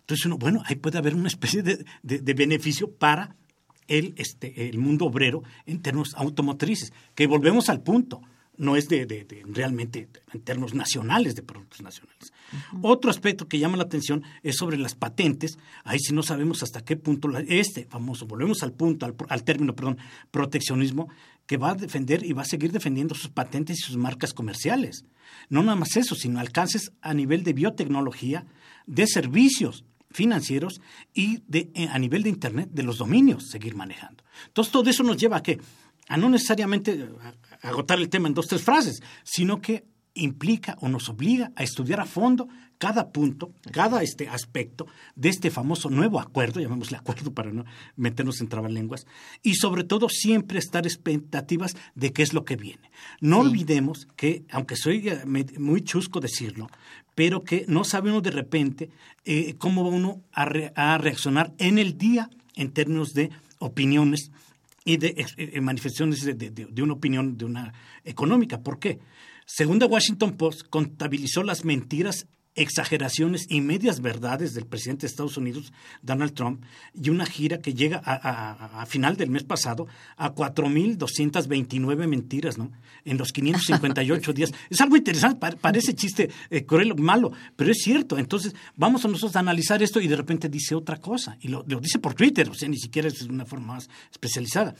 [0.00, 3.34] Entonces uno, bueno, ahí puede haber una especie de, de beneficio para
[3.88, 8.22] el, este, el mundo obrero en términos automotrices, que volvemos al punto
[8.58, 12.32] no es de, realmente en términos nacionales, de productos nacionales.
[12.82, 15.58] Otro aspecto que llama la atención es sobre las patentes.
[15.84, 19.98] Ahí sí no sabemos hasta qué punto este famoso, volvemos al punto, al, término, perdón,
[20.30, 21.08] proteccionismo,
[21.46, 25.04] que va a defender y va a seguir defendiendo sus patentes y sus marcas comerciales.
[25.48, 28.46] No nada más eso, sino alcances a nivel de biotecnología,
[28.86, 30.80] de servicios financieros
[31.14, 34.24] y de, eh, a nivel de Internet de los dominios seguir manejando.
[34.46, 35.60] Entonces todo eso nos lleva a que
[36.08, 37.08] a no necesariamente
[37.62, 42.00] agotar el tema en dos, tres frases, sino que implica o nos obliga a estudiar
[42.00, 47.50] a fondo cada punto, cada este aspecto de este famoso nuevo acuerdo, llamémosle acuerdo para
[47.50, 47.64] no
[47.96, 49.06] meternos en trabalenguas,
[49.42, 52.90] y sobre todo siempre estar expectativas de qué es lo que viene.
[53.20, 55.24] No olvidemos que, aunque soy eh,
[55.58, 56.68] muy chusco decirlo,
[57.14, 58.90] pero que no sabe uno de repente
[59.24, 64.30] eh, cómo va uno a reaccionar en el día en términos de opiniones
[64.86, 68.62] y de eh, eh, manifestaciones de, de, una opinión de una económica.
[68.62, 69.00] ¿Por qué?
[69.44, 75.36] Según The Washington Post, contabilizó las mentiras exageraciones y medias verdades del presidente de Estados
[75.36, 76.64] Unidos, Donald Trump,
[76.94, 82.72] y una gira que llega a, final del mes pasado a 4.229 mentiras, ¿no?
[83.04, 84.52] En los 558 días.
[84.70, 88.18] Es algo interesante, parece chiste eh, cruel, malo, pero es cierto.
[88.18, 91.36] Entonces, vamos a nosotros a analizar esto y de repente dice otra cosa.
[91.40, 94.74] Y lo, dice por Twitter, o sea, ni siquiera es una forma más especializada.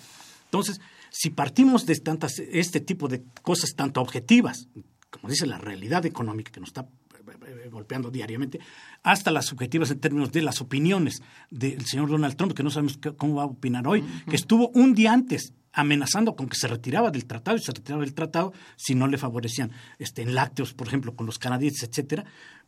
[0.45, 4.69] Entonces, si partimos de tantas, este tipo de cosas tanto objetivas,
[5.11, 6.89] como dice la realidad económica que nos está
[7.71, 8.61] golpeando diariamente,
[9.03, 12.99] hasta las subjetivas en términos de las opiniones del señor Donald Trump, que no sabemos
[13.17, 17.11] cómo va a opinar hoy, que estuvo un día antes amenazando con que se retiraba
[17.11, 20.89] del tratado y se retiraba del tratado si no le favorecían este, en lácteos, por
[20.89, 22.25] ejemplo, con los canadienses, etcétera,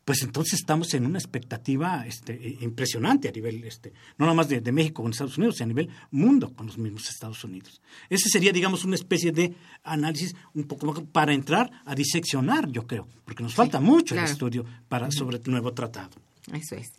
[0.08, 4.72] pues entonces estamos en una expectativa este, impresionante a nivel, este, no nada más de,
[4.72, 7.82] México con Estados Unidos, sino a nivel mundo con los mismos Estados Unidos.
[8.08, 12.86] Ese sería, digamos, una especie de análisis un poco más para entrar a diseccionar, yo
[12.86, 16.16] creo, porque nos falta mucho el estudio para, sobre el nuevo tratado.
[16.54, 16.90] Eso es.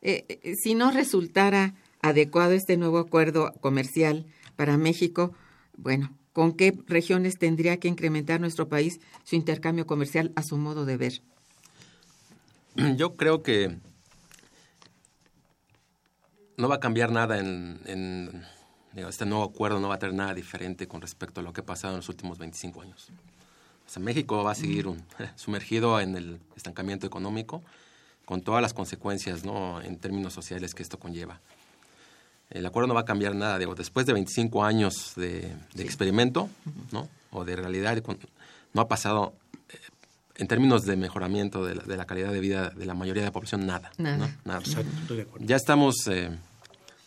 [0.00, 5.34] Eh, eh, si no resultara adecuado este nuevo acuerdo comercial para México,
[5.76, 10.84] bueno, ¿con qué regiones tendría que incrementar nuestro país su intercambio comercial a su modo
[10.84, 11.22] de ver?
[12.96, 13.76] Yo creo que
[16.56, 18.46] no va a cambiar nada en,
[18.94, 21.66] este nuevo acuerdo, no va a tener nada diferente con respecto a lo que ha
[21.66, 23.10] pasado en los últimos 25 años.
[23.86, 24.86] O sea, México va a seguir
[25.36, 27.62] sumergido en el estancamiento económico
[28.24, 29.82] con todas las consecuencias ¿no?
[29.82, 31.40] en términos sociales que esto conlleva.
[32.48, 33.58] El acuerdo no va a cambiar nada.
[33.58, 36.48] Digo, después de 25 años de, experimento
[36.90, 37.08] ¿no?
[37.30, 38.02] o de realidad,
[38.74, 39.34] no ha pasado
[40.42, 43.64] en términos de mejoramiento de la, calidad de vida de la mayoría de la población,
[43.64, 43.92] nada.
[43.96, 44.36] Nada.
[45.38, 46.30] Ya estamos, eh,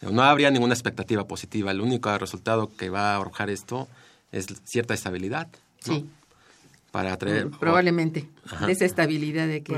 [0.01, 1.71] no habría ninguna expectativa positiva.
[1.71, 3.89] El único resultado que va a arrojar esto
[4.31, 5.49] es cierta estabilidad.
[5.79, 6.09] Sí.
[6.91, 7.49] Para atraer.
[7.59, 8.29] Probablemente.
[8.69, 9.77] esa estabilidad de que.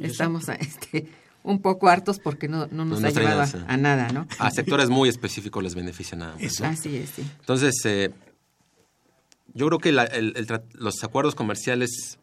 [0.00, 1.10] Estamos este,
[1.42, 4.26] un poco hartos porque no, no nos ha llevado a, nada, ¿no?
[4.38, 6.60] A sectores muy específicos les beneficia nada más.
[6.62, 7.22] Así es, sí.
[7.40, 8.14] Entonces, eh,
[9.52, 12.18] yo creo que los acuerdos comerciales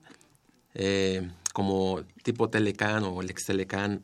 [0.76, 4.02] eh, como tipo Telecan o el ex Telecan,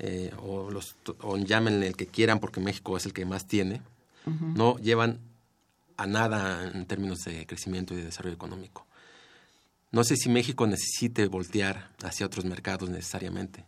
[0.00, 3.80] eh, o, los, o llamen el que quieran porque México es el que más tiene,
[4.54, 5.20] no llevan
[5.96, 8.86] a nada en términos de crecimiento y de desarrollo económico.
[9.90, 13.64] No sé si México necesite voltear hacia otros mercados necesariamente,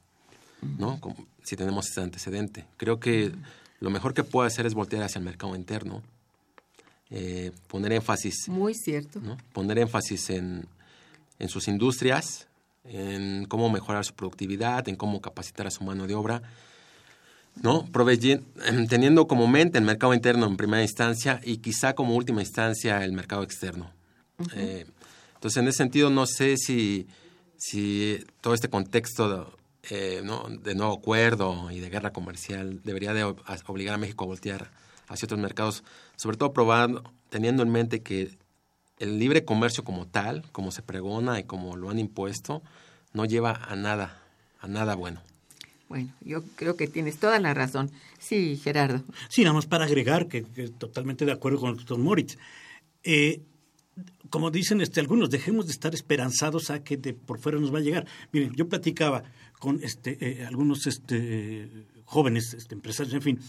[0.79, 1.01] ¿no?
[1.43, 2.67] si tenemos ese antecedente.
[2.77, 3.33] Creo que
[3.81, 6.03] lo mejor que puede hacer es voltear hacia el mercado interno,
[7.11, 8.49] eh, poner énfasis.
[8.49, 9.21] Muy cierto.
[9.53, 10.67] Poner énfasis en,
[11.40, 12.46] en sus industrias,
[12.85, 16.42] en cómo mejorar su productividad, en cómo capacitar a su mano de obra,
[17.62, 17.88] ¿no?
[18.88, 23.12] teniendo como mente el mercado interno en primera instancia y quizá como última instancia el
[23.12, 23.90] mercado externo.
[24.55, 24.87] Eh,
[25.35, 27.07] entonces, en ese sentido, no sé si,
[27.57, 30.22] si todo este contexto eh,
[30.62, 34.70] de nuevo acuerdo y de guerra comercial debería de obligar a México a voltear
[35.09, 35.83] hacia otros mercados,
[36.16, 38.38] sobre todo probando, teniendo en mente que
[39.01, 42.63] el libre comercio como tal, como se pregona y como lo han impuesto,
[43.13, 44.23] no lleva a nada,
[44.61, 45.21] a nada bueno.
[45.89, 47.91] Bueno, yo creo que tienes toda la razón.
[48.21, 49.03] Sí, Gerardo.
[49.29, 50.43] Sí, nada más para agregar que,
[50.79, 52.39] totalmente de acuerdo con el doctor Moritz.
[53.03, 53.41] Eh,
[54.29, 57.79] como dicen este, algunos, dejemos de estar esperanzados a que de por fuera nos va
[57.79, 58.07] a llegar.
[58.31, 59.25] Miren, yo platicaba
[59.59, 61.69] con este, eh, algunos este,
[62.05, 63.41] jóvenes este, empresarios, en fin,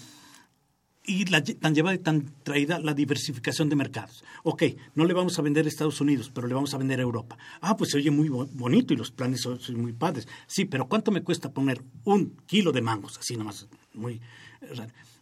[1.11, 4.23] y la, tan llevada y tan traída la diversificación de mercados.
[4.43, 4.63] Ok,
[4.95, 7.37] no le vamos a vender a Estados Unidos, pero le vamos a vender a Europa.
[7.59, 10.27] Ah, pues se oye muy bonito y los planes son, muy padres.
[10.47, 13.17] Sí, pero ¿cuánto me cuesta poner un kilo de mangos?
[13.17, 14.21] Así nomás, muy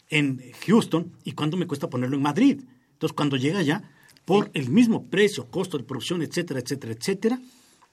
[0.10, 2.62] En Houston, ¿y cuánto me cuesta ponerlo en Madrid?
[2.94, 3.84] Entonces, cuando llega allá,
[4.26, 7.42] por el mismo precio, costo de producción, etcétera, etcétera, etcétera,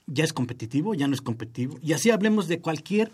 [0.06, 1.78] ya es competitivo, ya no es competitivo.
[1.82, 3.11] Y así hablemos de cualquier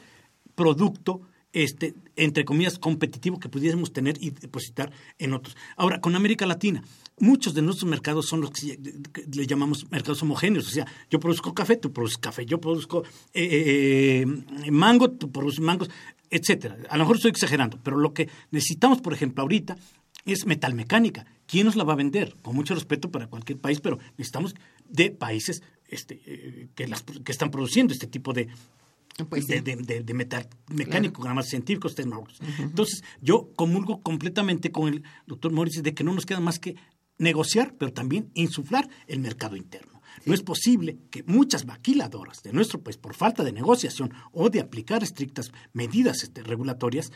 [0.54, 5.56] producto este, entre comillas, competitivo que pudiésemos tener y depositar en otros.
[5.76, 6.82] Ahora, con América Latina,
[7.18, 8.78] muchos de nuestros mercados son los que
[9.32, 10.66] le llamamos mercados homogéneos.
[10.66, 14.26] O sea, yo produzco café, tú produces café, yo produzco eh, eh,
[14.64, 15.90] eh, mango, tú produces mangos,
[16.30, 16.78] etcétera.
[16.88, 19.76] A lo mejor estoy exagerando, pero lo que necesitamos, por ejemplo, ahorita
[20.24, 21.26] es metalmecánica.
[21.46, 22.34] ¿Quién nos la va a vender?
[22.42, 24.54] Con mucho respeto para cualquier país, pero necesitamos
[24.88, 28.48] de países este, que, las, que están produciendo este tipo de,
[29.28, 32.40] pues de, de, metal mecánico, nada más científicos, tecnólogos.
[32.58, 36.76] Entonces, yo comulgo completamente con el doctor Morris de que no nos queda más que
[37.18, 40.00] negociar, pero también insuflar el mercado interno.
[40.24, 44.60] No es posible que muchas maquiladoras de nuestro país, por falta de negociación o de
[44.60, 47.12] aplicar estrictas medidas este, regulatorias,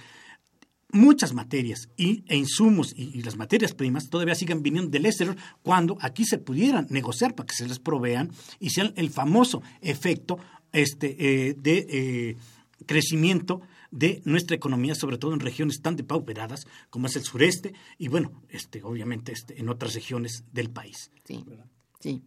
[0.92, 5.98] muchas materias y, e insumos y, las materias primas todavía sigan viniendo del exterior cuando
[6.00, 8.30] aquí se pudieran negociar para que se les provean
[8.61, 10.38] y sean el famoso efecto
[10.76, 12.36] este, eh, de eh,
[12.84, 18.08] crecimiento de nuestra economía, sobre todo en regiones tan depauperadas como es el sureste y,
[18.08, 21.10] bueno, este, obviamente este, en otras regiones del país.
[21.24, 21.44] Sí,
[22.00, 22.22] sí.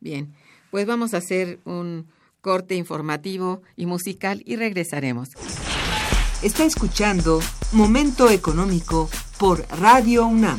[0.00, 0.34] Bien,
[0.70, 2.08] pues vamos a hacer un
[2.40, 5.30] corte informativo y musical y regresaremos.
[6.42, 7.40] Está escuchando
[7.72, 10.58] Momento Económico por Radio UNAM.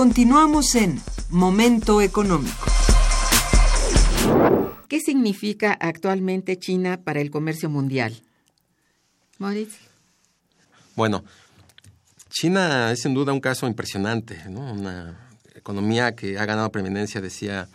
[0.00, 2.64] Continuamos en Momento Económico.
[4.88, 8.22] ¿Qué significa actualmente China para el comercio mundial?
[9.36, 9.76] Moritz.
[10.96, 11.22] Bueno,
[12.30, 14.72] China es sin duda un caso impresionante, ¿no?
[14.72, 17.68] Una economía que ha ganado preeminencia, decía,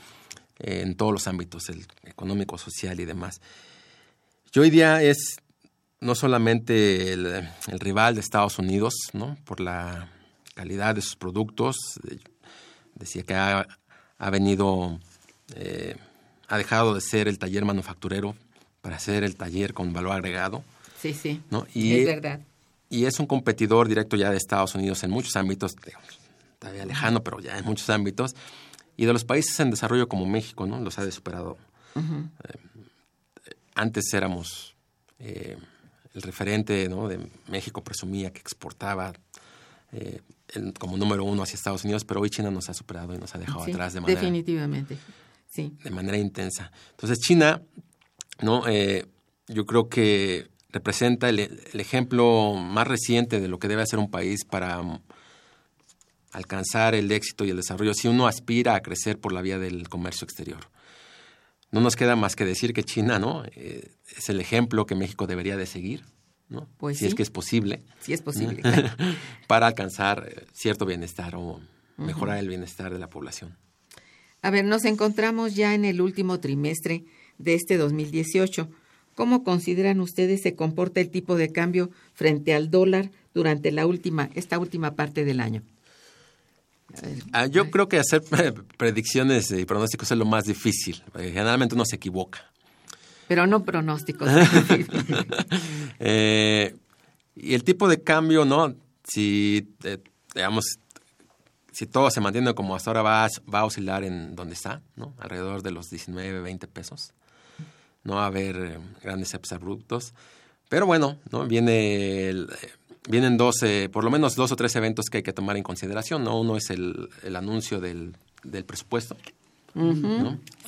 [0.58, 3.40] en todos los ámbitos, el económico, social y demás.
[4.52, 5.38] Y hoy día es
[6.00, 9.38] no solamente el, el rival de Estados Unidos, ¿no?
[9.46, 10.10] Por la
[10.56, 11.78] calidad de sus productos.
[12.96, 15.00] Decía que ha, venido,
[15.56, 15.96] eh,
[16.48, 18.36] ha dejado de ser el taller manufacturero
[18.82, 20.64] para ser el taller con valor agregado.
[21.00, 21.44] Sí, sí.
[21.52, 21.68] ¿no?
[21.76, 22.40] Y, es verdad.
[22.90, 25.76] Y es un competidor directo ya de Estados Unidos en muchos ámbitos,
[26.58, 28.36] todavía lejano, pero ya en muchos ámbitos.
[28.98, 30.80] Y de los países en desarrollo como México, ¿no?
[30.80, 31.58] Los ha superado.
[31.96, 34.76] Eh, antes éramos
[35.20, 35.58] eh,
[36.14, 37.08] el referente ¿no?
[37.08, 39.14] de México, presumía que exportaba
[39.98, 40.22] eh,
[40.78, 43.38] como número uno hacia Estados Unidos, pero hoy China nos ha superado y nos ha
[43.38, 44.98] dejado atrás de manera definitivamente,
[45.50, 46.72] sí, de manera intensa.
[46.92, 47.62] Entonces China,
[48.42, 49.06] no, eh,
[49.48, 51.40] yo creo que representa el,
[51.74, 55.00] ejemplo más reciente de lo que debe hacer un país para um,
[56.34, 59.88] alcanzar el éxito y el desarrollo si uno aspira a crecer por la vía del
[59.88, 60.70] comercio exterior.
[61.72, 63.46] No nos queda más que decir que China, ¿no?
[63.56, 66.04] Eh, es el ejemplo que México debería de seguir
[66.50, 66.68] ¿no?
[66.78, 67.84] Pues si es que es posible.
[68.00, 68.62] Si es posible.
[69.48, 71.60] para alcanzar eh, cierto bienestar o
[71.98, 73.58] mejorar el bienestar de la población.
[74.42, 77.06] A ver, nos encontramos ya en el último trimestre
[77.38, 78.70] de este 2018.
[79.16, 84.30] ¿Cómo consideran ustedes se comporta el tipo de cambio frente al dólar durante la última,
[84.36, 85.64] esta última parte del año?
[87.32, 88.22] Ah, yo creo que hacer
[88.78, 91.04] predicciones y pronósticos es lo más difícil.
[91.16, 92.52] Generalmente uno se equivoca.
[93.28, 94.30] Pero no pronósticos.
[96.00, 96.76] eh,
[97.36, 98.76] y el tipo de cambio, ¿no?
[99.04, 100.00] Si, eh,
[100.34, 100.66] digamos,
[101.72, 105.14] si todo se mantiene como hasta ahora va, va a oscilar en donde está, ¿no?
[105.20, 107.14] Alrededor de los 19, 20 pesos.
[108.04, 110.14] No va a haber eh, grandes abruptos.
[110.70, 111.46] Pero bueno, ¿no?
[111.46, 112.48] Viene eh,
[113.08, 113.58] vienen dos,
[113.92, 116.24] por lo menos dos o tres eventos que hay que tomar en consideración.
[116.24, 116.40] ¿no?
[116.40, 119.16] Uno es el, el anuncio del, del presupuesto,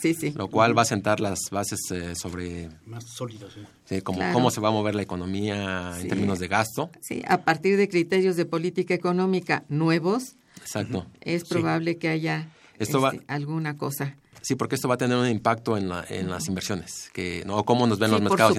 [0.01, 0.33] Sí, sí.
[0.35, 2.69] Lo cual va a sentar las bases eh, sobre...
[2.85, 3.51] Más sólidas,
[3.85, 4.01] sí.
[4.01, 6.91] como cómo se va a mover la economía en términos de gasto.
[7.01, 10.35] Sí, a partir de criterios de política económica nuevos.
[10.57, 11.05] Exacto.
[11.21, 14.17] Es probable que haya Esto este, alguna cosa.
[14.41, 17.63] Sí, porque esto va a tener un impacto en, la, en las inversiones, que no
[17.63, 18.57] cómo nos ven los mercados,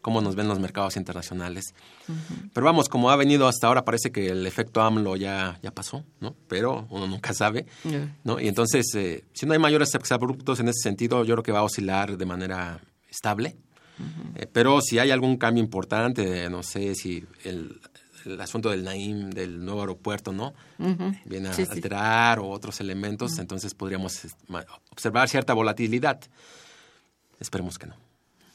[0.00, 1.74] cómo nos ven los mercados internacionales.
[2.52, 6.04] Pero vamos, como ha venido hasta ahora, parece que el efecto AMLO ya ya pasó,
[6.20, 6.36] ¿no?
[6.48, 7.66] Pero uno nunca sabe,
[8.24, 8.40] ¿no?
[8.40, 11.60] Y entonces, eh, si no hay mayores abruptos en ese sentido, yo creo que va
[11.60, 13.56] a oscilar de manera estable.
[14.34, 17.80] Eh, pero si hay algún cambio importante, no sé si el,
[18.26, 20.54] el asunto del Naim, del nuevo aeropuerto, ¿no?
[21.24, 24.26] Viene a alterar o otros elementos, entonces podríamos
[24.90, 26.20] observar cierta volatilidad.
[27.40, 27.94] Esperemos que no.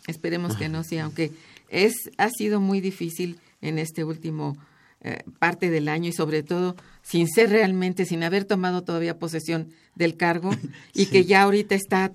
[0.08, 1.32] Esperemos que no, sí, aunque
[1.70, 4.58] es ha sido muy difícil en este último
[5.04, 9.70] eh, parte del año y sobre todo sin ser realmente, sin haber tomado todavía posesión
[9.96, 10.52] del cargo
[10.94, 12.12] y que ya ahorita está,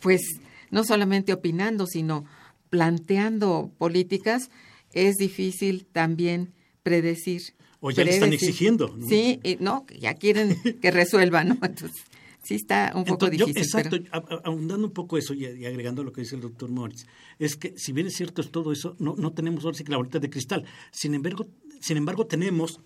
[0.00, 0.22] pues,
[0.70, 2.24] no solamente opinando, sino
[2.70, 4.50] planteando políticas,
[4.94, 6.53] es difícil también
[6.84, 7.42] predecir.
[7.80, 8.96] O ya le están exigiendo.
[9.08, 11.54] Sí, no, ya quieren que resuelvan, ¿no?
[11.62, 12.04] Entonces,
[12.44, 13.58] sí está un poco difícil.
[13.58, 13.96] exacto,
[14.44, 17.06] ahondando un poco eso y, agregando lo que dice el doctor Moritz,
[17.38, 19.90] es que si bien es cierto es todo eso, no, no tenemos ahora sí que
[19.90, 20.64] la bolita de cristal.
[20.92, 21.48] Sin embargo,
[21.80, 22.80] sin embargo, tenemos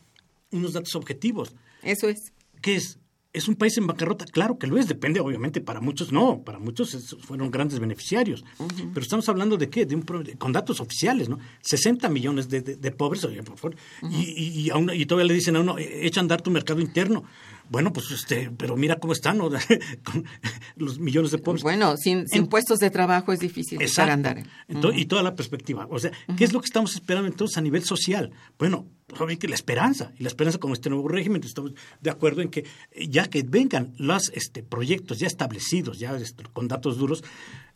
[0.51, 1.55] unos datos objetivos.
[1.83, 2.33] Eso es.
[2.63, 2.99] ¿Qué es?
[3.31, 4.25] ¿Es un país en bancarrota?
[4.25, 8.43] Claro que lo es, depende, obviamente, para muchos no, para muchos fueron grandes beneficiarios.
[8.95, 9.85] Pero estamos hablando de qué?
[9.85, 10.03] De un,
[10.39, 11.39] con datos oficiales, ¿no?
[11.61, 13.77] 60 millones de, pobres, oye, por favor,
[14.11, 17.25] y, y, y, todavía le dicen a uno, e, echa a andar tu mercado interno.
[17.71, 19.51] Bueno, pues este, pero mira cómo están ¿no?
[20.05, 20.25] con
[20.77, 21.63] los millones de pobres.
[21.63, 24.43] Bueno, sin, sin puestos de trabajo es difícil echar andar.
[24.69, 25.87] Y toda la perspectiva.
[25.91, 28.31] O sea, ¿qué es lo que estamos esperando entonces a nivel social?
[28.59, 28.87] Bueno,
[29.39, 32.65] que la esperanza, y la esperanza con este nuevo régimen, estamos de acuerdo en que
[33.09, 37.25] ya que vengan los este, proyectos ya establecidos, ya este, con datos duros,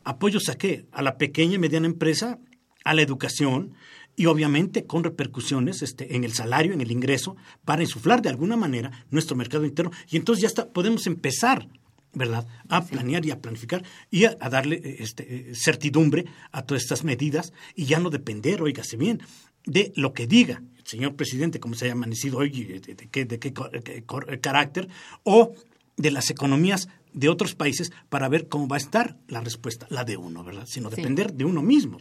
[0.05, 0.87] apoyos a qué?
[0.93, 2.39] A la pequeña y mediana empresa,
[2.85, 3.75] a la educación,
[4.17, 8.57] y obviamente con repercusiones este, en el salario, en el ingreso, para insuflar de alguna
[8.57, 9.93] manera nuestro mercado interno.
[10.11, 11.69] Y entonces ya está, podemos empezar,
[12.13, 17.05] ¿verdad?, a planear y a planificar y a, darle este, eh, certidumbre a todas estas
[17.05, 19.23] medidas y ya no depender, oígase bien,
[19.65, 23.25] de lo que diga el señor presidente, como se haya amanecido hoy, de, de, qué,
[23.25, 23.53] de qué
[24.41, 24.89] carácter,
[25.23, 25.55] o
[25.97, 30.05] de las economías de otros países para ver cómo va a estar la respuesta, la
[30.05, 30.67] de uno, ¿verdad?
[30.67, 31.99] Sino depender de uno mismo.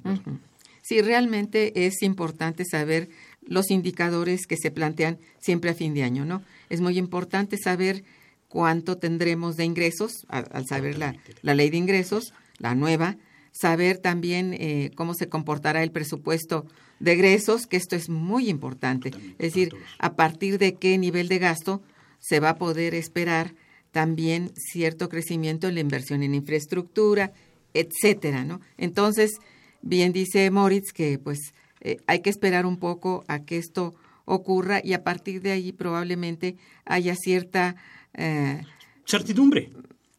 [0.92, 3.08] Sí, realmente es importante saber
[3.40, 6.44] los indicadores que se plantean siempre a fin de año, ¿no?
[6.70, 8.04] Es muy importante saber
[8.50, 13.16] cuánto tendremos de ingresos, al, saber la, la, ley de ingresos, la nueva,
[13.54, 16.66] saber también eh, cómo se comportará el presupuesto
[17.00, 19.12] de egresos, que esto es muy importante.
[19.40, 21.82] Es decir, a partir de qué nivel de gasto
[22.20, 23.56] se va a poder esperar
[23.92, 27.32] también cierto crecimiento en la inversión en infraestructura,
[27.74, 28.60] etcétera, ¿no?
[28.78, 29.40] Entonces,
[29.82, 34.82] Bien dice Moritz que pues eh, hay que esperar un poco a que esto ocurra
[34.84, 36.56] y a partir de ahí probablemente
[36.86, 37.76] haya cierta
[38.14, 38.62] eh,
[39.06, 39.72] certidumbre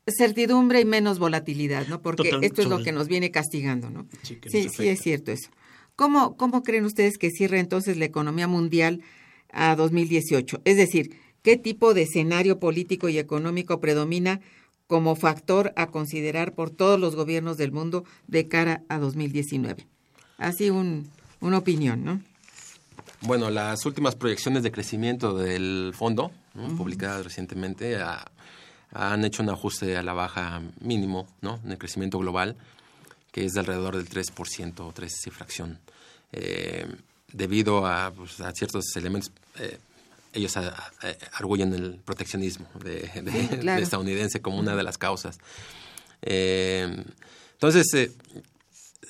[0.06, 2.02] certidumbre y menos volatilidad, ¿no?
[2.02, 4.06] Porque esto es lo que nos viene castigando, ¿no?
[4.22, 5.48] Sí, sí, es cierto eso.
[5.94, 9.00] ¿Cómo, ¿Cómo creen ustedes que cierra entonces la economía mundial
[9.52, 10.62] a 2018?
[10.64, 14.40] Es decir, ¿qué tipo de escenario político y económico predomina
[14.92, 19.86] como factor a considerar por todos los gobiernos del mundo de cara a 2019.
[20.36, 21.08] Así un,
[21.40, 22.20] una opinión, ¿no?
[23.22, 26.30] Bueno, las últimas proyecciones de crecimiento del fondo,
[26.76, 27.96] publicadas recientemente,
[28.92, 31.58] han hecho un ajuste a la baja mínimo ¿no?
[31.64, 32.54] en el crecimiento global,
[33.30, 35.78] que es de alrededor del 3% o 3 y fracción,
[36.32, 36.86] eh,
[37.32, 39.78] debido a, pues, a, ciertos elementos eh,
[40.32, 40.56] ellos
[41.32, 43.10] arguyen el proteccionismo de,
[43.80, 45.38] estadounidense como una de las causas.
[46.22, 47.04] Eh,
[47.52, 48.10] entonces, eh,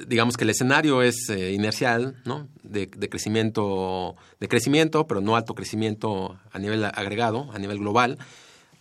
[0.07, 2.49] digamos que el escenario es eh, inercial, ¿no?
[2.62, 8.18] De, crecimiento, de crecimiento, pero no alto crecimiento a nivel agregado, a nivel global,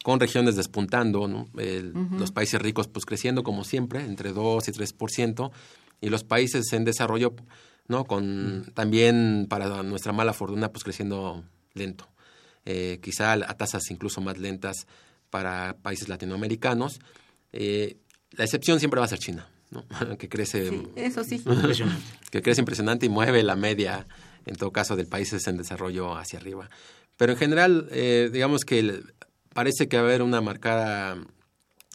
[0.04, 1.48] con regiones despuntando, ¿no?
[1.54, 5.52] los países ricos pues creciendo como siempre, entre 2 y 3%,
[6.02, 7.36] y los países en desarrollo,
[7.88, 8.06] ¿no?
[8.06, 11.44] Con también para nuestra mala fortuna pues creciendo
[11.76, 12.11] lento
[12.66, 14.88] eh, quizá a tasas incluso más lentas
[15.30, 17.00] para países latinoamericanos.
[17.54, 17.98] Eh,
[18.32, 19.48] la excepción siempre va a ser China.
[20.20, 20.84] que crece...
[20.96, 21.44] eso sí.
[22.32, 24.06] que crece impresionante y mueve la media,
[24.46, 26.70] en todo caso, del país en desarrollo hacia arriba.
[27.18, 29.02] Pero en general, eh, digamos que
[29.54, 31.18] parece que va a haber una marcada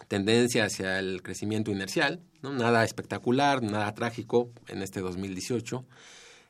[0.08, 2.52] tendencia hacia el crecimiento inercial, ¿no?
[2.52, 5.84] nada espectacular, nada trágico en este 2018.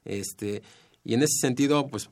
[0.04, 0.62] Este,
[1.04, 2.10] y en ese sentido, pues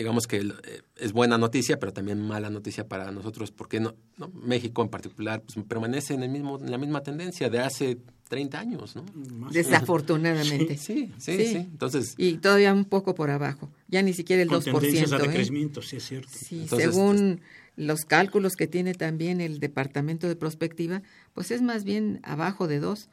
[0.00, 3.94] digamos que eh, es buena noticia, pero también mala noticia para nosotros, porque no,
[4.32, 7.98] México en particular pues, permanece en, el mismo, en la misma tendencia de hace
[8.28, 9.04] 30 años, ¿no?
[9.50, 10.76] Desafortunadamente.
[10.80, 14.62] Sí, sí, sí, Entonces, y todavía un poco por abajo, ya ni siquiera el con
[14.62, 14.80] 2%.
[14.80, 15.22] Tendencias a ¿eh?
[15.22, 16.30] decrecimiento, sí es cierto.
[16.32, 17.40] Sí, según
[17.76, 21.02] los cálculos que tiene también el Departamento de Prospectiva,
[21.34, 23.08] pues es más bien abajo de 2.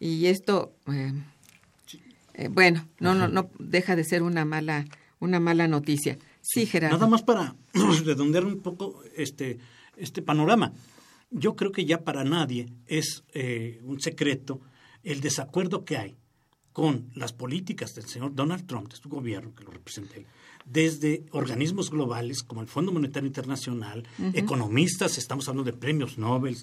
[0.00, 1.12] Y esto, eh,
[2.34, 4.86] eh, bueno, no, no, no deja de ser una mala,
[5.24, 6.18] una mala noticia.
[6.40, 6.96] Sí, Gerardo.
[6.96, 7.56] Nada más para
[8.04, 9.58] redondear un poco este,
[9.96, 10.72] este panorama.
[11.30, 14.60] Yo creo que ya para nadie es eh, un secreto
[15.02, 16.16] el desacuerdo que hay
[16.72, 20.26] con las políticas del señor Donald Trump, de su gobierno, que lo representa él,
[20.64, 26.56] desde organismos globales como el Fondo Monetario Internacional, economistas, estamos hablando de premios Nobel,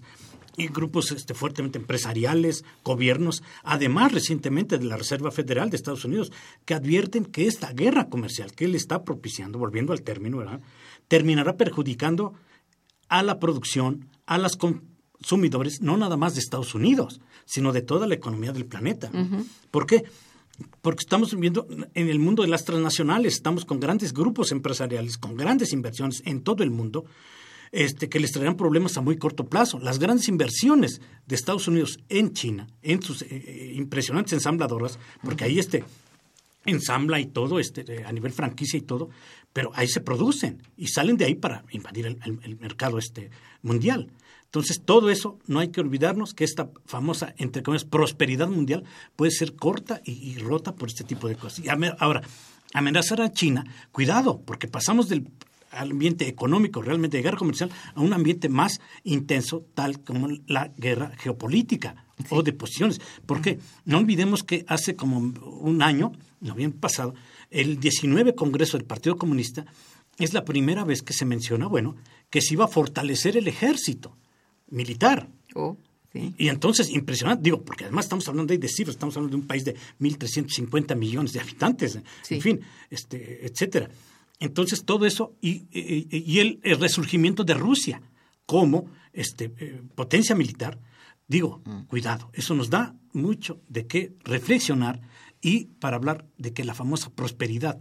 [0.58, 6.32] y grupos este, fuertemente empresariales, gobiernos, además recientemente de la Reserva Federal de Estados Unidos,
[6.66, 10.62] que advierten que esta guerra comercial que él está propiciando, volviendo al término, ¿verdad?
[11.08, 12.34] terminará perjudicando
[13.10, 18.08] a la producción, a los consumidores, no nada más de Estados Unidos, sino de toda
[18.08, 19.12] la economía del planeta.
[19.72, 20.06] ¿Por qué?
[20.82, 25.36] porque estamos viviendo en el mundo de las transnacionales, estamos con grandes grupos empresariales, con
[25.36, 27.06] grandes inversiones en todo el mundo,
[27.72, 29.80] este, que les traerán problemas a muy corto plazo.
[29.80, 35.46] Las grandes inversiones de Estados Unidos en China, en sus eh, eh, impresionantes ensambladoras, porque
[35.46, 35.84] ahí este
[36.66, 39.10] ensambla y todo, este, a nivel franquicia y todo,
[39.54, 44.12] pero ahí se producen y salen de ahí para invadir el, mercado este mundial.
[44.46, 48.84] Entonces, todo eso no hay que olvidarnos que esta famosa, entre comillas, prosperidad mundial
[49.16, 51.66] puede ser corta y, rota por este tipo de cosas.
[51.66, 51.70] Y
[52.00, 52.22] ahora,
[52.74, 55.28] amenazar a China, cuidado, porque pasamos del
[55.72, 61.12] ambiente económico, realmente de guerra comercial, a un ambiente más intenso, tal como la guerra
[61.18, 63.02] geopolítica o de posiciones.
[63.26, 67.14] Porque no olvidemos que hace como un año, noviembre pasado,
[67.50, 69.66] el 19 Congreso del Partido Comunista
[70.18, 71.96] es la primera vez que se menciona, bueno,
[72.30, 74.16] que se iba a fortalecer el ejército
[74.70, 75.28] militar.
[75.56, 75.78] Oh,
[76.14, 79.64] y entonces, impresionante, digo, porque además estamos hablando de cifras, estamos hablando de un país
[79.64, 81.98] de 1.350 millones de habitantes,
[82.30, 82.60] en fin,
[82.90, 83.90] este, etcétera.
[84.42, 88.02] Entonces, todo eso y, y, el, resurgimiento de Rusia
[88.48, 90.80] como este, eh, potencia militar,
[91.28, 91.84] digo, mm.
[91.84, 95.00] cuidado, eso nos da mucho de qué reflexionar
[95.42, 97.80] y para hablar de que la famosa prosperidad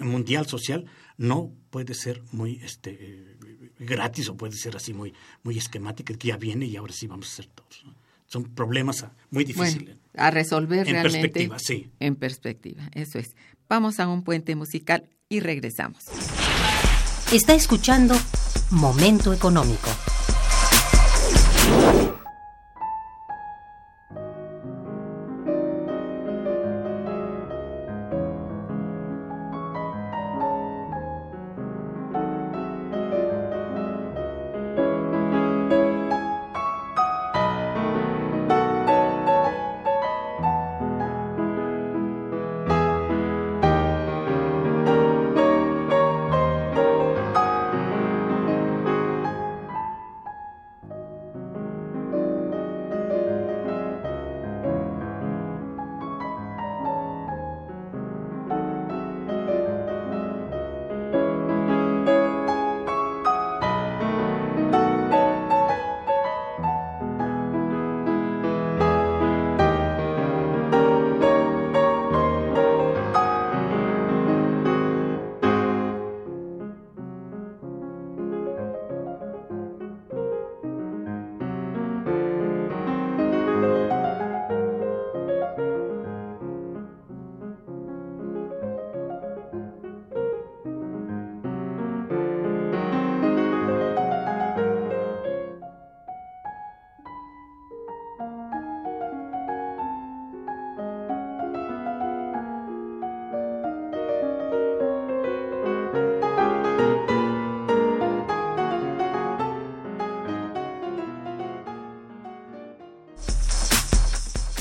[0.00, 3.36] mundial social no puede ser muy este,
[3.78, 5.14] gratis o puede ser así muy,
[5.44, 7.86] muy esquemática, que ya viene y ahora sí vamos a hacer todos.
[8.26, 9.98] Son problemas muy difíciles.
[10.14, 11.20] a resolver en realmente.
[11.20, 11.90] perspectiva, sí.
[12.00, 13.36] En perspectiva, eso es.
[13.68, 16.04] Vamos a un puente musical y regresamos.
[17.32, 18.16] Está escuchando
[18.70, 19.88] Momento Económico.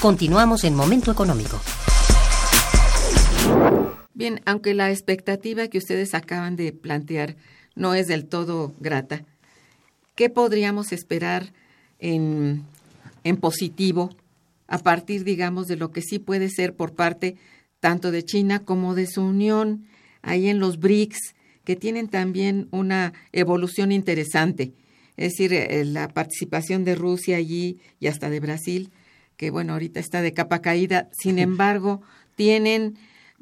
[0.01, 1.59] Continuamos en Momento Económico.
[4.13, 7.35] Bien, aunque la expectativa que ustedes acaban de plantear
[7.75, 9.25] no es del todo grata,
[10.15, 11.51] ¿qué podríamos esperar
[11.99, 12.63] en,
[13.25, 14.15] en positivo
[14.69, 17.35] a partir, digamos, de lo que sí puede ser por parte
[17.81, 19.85] tanto de China como de su unión
[20.21, 21.35] ahí en los BRICS,
[21.65, 24.71] que tienen también una evolución interesante.
[25.17, 28.91] Es decir, eh, la participación de Rusia allí y hasta de Brasil,
[29.39, 32.01] que bueno, ahorita está de capa caída, sin embargo,
[32.35, 32.97] tienen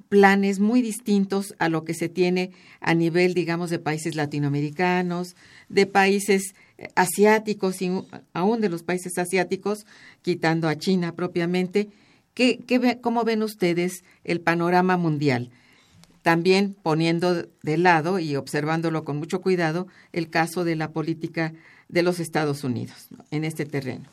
[0.10, 5.36] planes muy distintos a lo que se tiene a nivel, digamos, de países latinoamericanos,
[5.70, 7.92] de países eh, asiáticos y
[8.32, 9.88] aún de los países asiáticos,
[10.22, 11.90] quitando a China propiamente.
[12.36, 15.50] ¿Qué, qué, ¿Cómo ven ustedes el panorama mundial?
[16.22, 21.54] También poniendo de lado y observándolo con mucho cuidado el caso de la política
[21.90, 24.08] de los Estados Unidos en este terreno.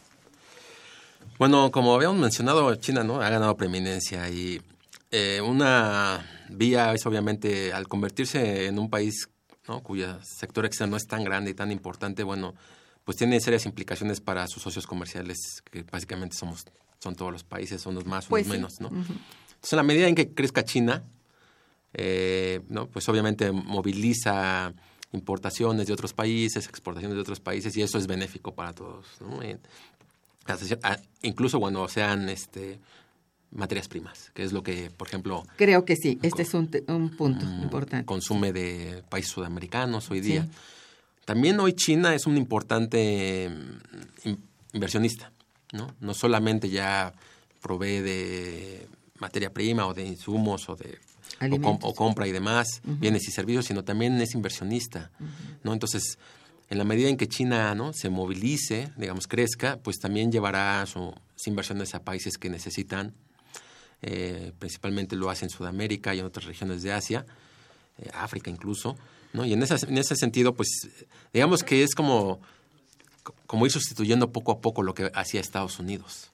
[1.39, 4.61] Bueno, como habíamos mencionado, China no ha ganado preeminencia y
[5.11, 9.28] eh, una vía es obviamente al convertirse en un país
[9.68, 9.82] ¿no?
[9.82, 12.55] cuyo sector externo es tan grande y tan importante, bueno,
[13.05, 16.64] pues tiene serias implicaciones para sus socios comerciales, que básicamente somos,
[17.01, 18.89] son todos los países, son los más, pues menos, ¿no?
[18.89, 21.05] Entonces, en la medida en que crezca China,
[21.93, 22.89] eh, ¿no?
[22.89, 24.72] Pues obviamente moviliza
[25.12, 29.41] importaciones de otros países, exportaciones de otros países, y eso es benéfico para todos, ¿no?
[31.22, 32.78] Incluso cuando sean este
[33.55, 35.45] materias primas, que es lo que, por ejemplo...
[35.57, 36.66] Creo que sí, este es un,
[37.16, 38.05] punto mm, importante.
[38.05, 40.47] Consume de países sudamericanos hoy día.
[41.24, 43.49] También hoy China es un importante
[44.24, 44.30] mm,
[44.72, 45.32] inversionista,
[45.72, 45.95] ¿no?
[46.01, 47.14] No solamente ya
[47.62, 48.88] provee de
[49.20, 50.99] materia prima o de insumos o de
[51.40, 55.11] o, compra y demás, bienes y servicios, sino también es inversionista,
[55.62, 55.72] ¿no?
[55.72, 56.18] Entonces,
[56.70, 57.92] en la medida en que China ¿no?
[57.92, 61.12] se movilice, digamos, crezca, pues también llevará sus
[61.46, 63.14] inversiones a países que necesitan
[64.06, 67.24] eh, principalmente lo hace en Sudamérica y en otras regiones de Asia,
[67.96, 68.98] eh, África incluso,
[69.32, 69.46] ¿no?
[69.46, 70.68] Y en, en ese sentido, pues,
[71.32, 72.38] digamos que es como,
[73.46, 76.32] como ir sustituyendo poco a poco lo que hacía Estados Unidos,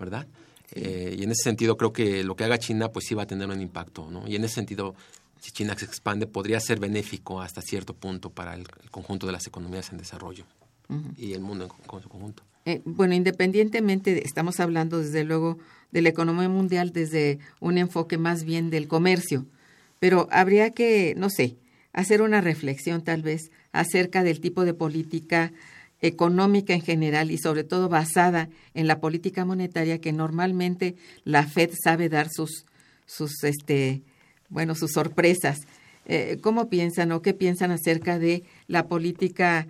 [0.00, 0.26] ¿verdad?
[0.72, 3.26] Eh, y en ese sentido creo que lo que haga China, pues sí va a
[3.26, 4.26] tener un impacto, ¿no?
[4.26, 4.96] Y en ese sentido,
[5.42, 9.46] si China se expande, podría ser benéfico hasta cierto punto para el, conjunto de las
[9.48, 10.44] economías en desarrollo
[11.16, 11.70] y el mundo en,
[12.02, 12.44] su conjunto.
[12.84, 15.58] bueno, independientemente, estamos hablando desde luego
[15.90, 19.46] de la economía mundial desde un enfoque más bien del comercio.
[19.98, 21.56] Pero habría que, no sé,
[21.92, 25.52] hacer una reflexión tal vez acerca del tipo de política
[26.00, 31.70] económica en general y sobre todo basada en la política monetaria que normalmente la Fed
[31.82, 32.64] sabe dar sus
[33.06, 34.02] sus este
[34.52, 35.58] bueno sus sorpresas.
[36.06, 39.66] Eh, cómo piensan o qué piensan acerca de la política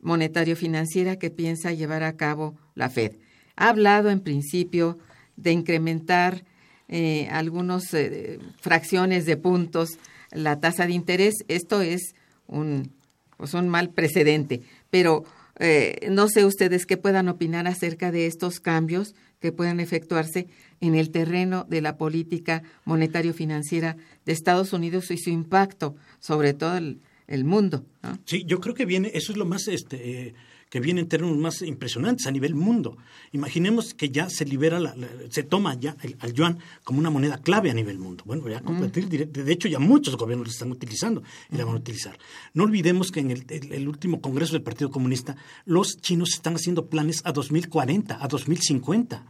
[0.00, 3.12] monetario financiera que piensa llevar a cabo la Fed
[3.60, 4.98] ha hablado en principio
[5.36, 6.44] de incrementar
[6.88, 9.98] eh, algunas eh, fracciones de puntos
[10.32, 11.34] la tasa de interés.
[11.46, 12.14] Esto es
[12.46, 12.90] un,
[13.36, 15.24] pues un mal precedente, pero
[15.60, 20.48] eh, no sé ustedes qué puedan opinar acerca de estos cambios que puedan efectuarse
[20.80, 26.76] en el terreno de la política monetario-financiera de Estados Unidos y su impacto sobre todo
[26.76, 27.84] el, el mundo.
[28.24, 30.34] Sí, yo creo que viene, eso es lo más este,
[30.70, 32.96] que viene en términos más impresionantes a nivel mundo.
[33.32, 34.94] Imaginemos que ya se libera, la,
[35.28, 38.22] se toma ya el, al yuan como una moneda clave a nivel mundo.
[38.24, 41.78] Bueno, ya competir de hecho ya muchos gobiernos lo están utilizando y la van a
[41.78, 42.16] utilizar.
[42.54, 47.20] No olvidemos que en el, último Congreso del Partido Comunista los chinos están haciendo planes
[47.24, 49.24] a 2040, a 2050.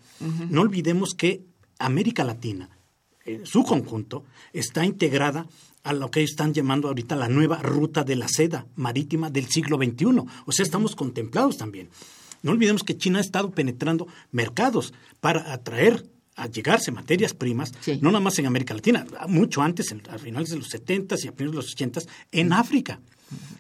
[0.50, 1.46] No olvidemos que
[1.78, 2.68] América Latina,
[3.24, 5.46] en su conjunto, está integrada
[5.82, 9.76] a lo que están llamando ahorita la nueva ruta de la seda marítima del siglo
[9.76, 10.24] XXI.
[10.46, 11.88] O sea, estamos contemplados también.
[12.42, 16.04] No olvidemos que China ha estado penetrando mercados para atraer
[16.36, 20.56] a llegarse materias primas, no nada más en América Latina, mucho antes, a finales de
[20.56, 22.00] los 70 y a finales de los 80
[22.32, 23.00] en África.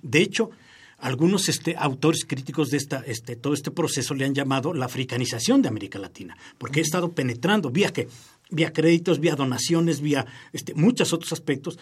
[0.02, 0.50] De hecho,
[0.98, 5.60] algunos este, autores críticos de esta, este, todo este proceso le han llamado la africanización
[5.60, 8.08] de América Latina, porque ha estado penetrando vía que
[8.50, 11.78] vía créditos, vía donaciones, vía este, muchos otros aspectos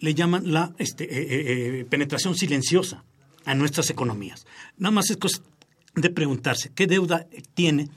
[0.00, 3.04] le llaman la este, eh, eh, eh, penetración silenciosa
[3.44, 4.46] a nuestras economías.
[4.76, 5.42] Nada más es cosa
[5.94, 7.88] de preguntarse qué deuda tiene,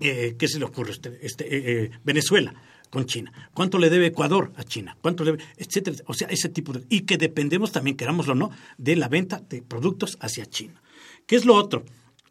[0.00, 2.54] qué se le ocurre, este, este Venezuela
[2.90, 6.48] con China, cuánto le debe Ecuador a China, cuánto le debe, etcétera, o sea, ese
[6.48, 10.46] tipo de y que dependemos también, querámoslo o no, de la venta de productos hacia
[10.46, 10.80] China.
[11.26, 11.84] ¿Qué es lo otro?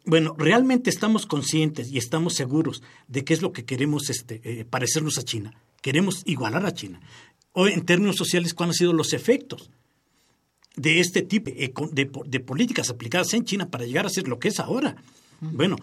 [0.04, 5.18] Bueno, realmente estamos conscientes y estamos seguros de qué es lo que queremos este, parecernos
[5.18, 5.52] a China.
[5.82, 7.00] Queremos igualar a China
[7.58, 9.68] o en términos sociales cuáles han sido los efectos
[10.76, 11.50] de este tipo
[11.90, 14.94] de, políticas aplicadas en China para llegar a ser lo que es ahora.
[15.40, 15.74] Bueno,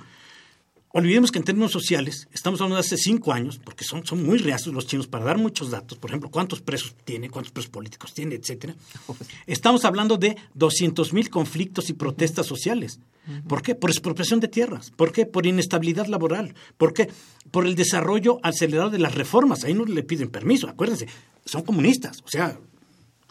[0.94, 4.38] olvidemos que en términos sociales, estamos hablando de hace cinco años, porque son, son muy
[4.38, 8.14] reacios los chinos para dar muchos datos, por ejemplo, cuántos presos tiene, cuántos presos políticos
[8.14, 8.74] tiene, etcétera.
[9.46, 13.02] Estamos hablando de 200 mil conflictos y protestas sociales.
[13.50, 13.76] ¿Por qué?
[13.76, 14.92] Por expropiación de tierras.
[14.92, 15.26] ¿Por qué?
[15.26, 16.56] Por inestabilidad laboral.
[16.78, 17.10] ¿Por qué?
[17.52, 19.66] Por el desarrollo acelerado de las reformas.
[19.66, 21.08] Ahí no le piden permiso, acuérdense.
[21.46, 22.60] Son comunistas, o sea,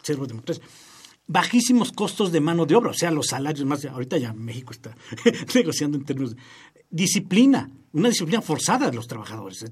[0.03, 0.65] cero democracia
[1.27, 3.85] bajísimos costos de mano de obra, o sea, los salarios más.
[3.85, 4.97] Ahorita ya México está
[5.55, 6.43] negociando en términos de
[6.91, 9.65] disciplina, una disciplina forzada de los trabajadores.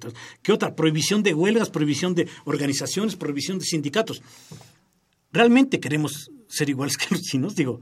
[0.42, 0.74] ¿Qué otra?
[0.74, 4.22] Prohibición de huelgas, prohibición de organizaciones, prohibición de sindicatos.
[5.30, 7.54] ¿Realmente queremos ser iguales que los chinos?
[7.54, 7.80] Digo.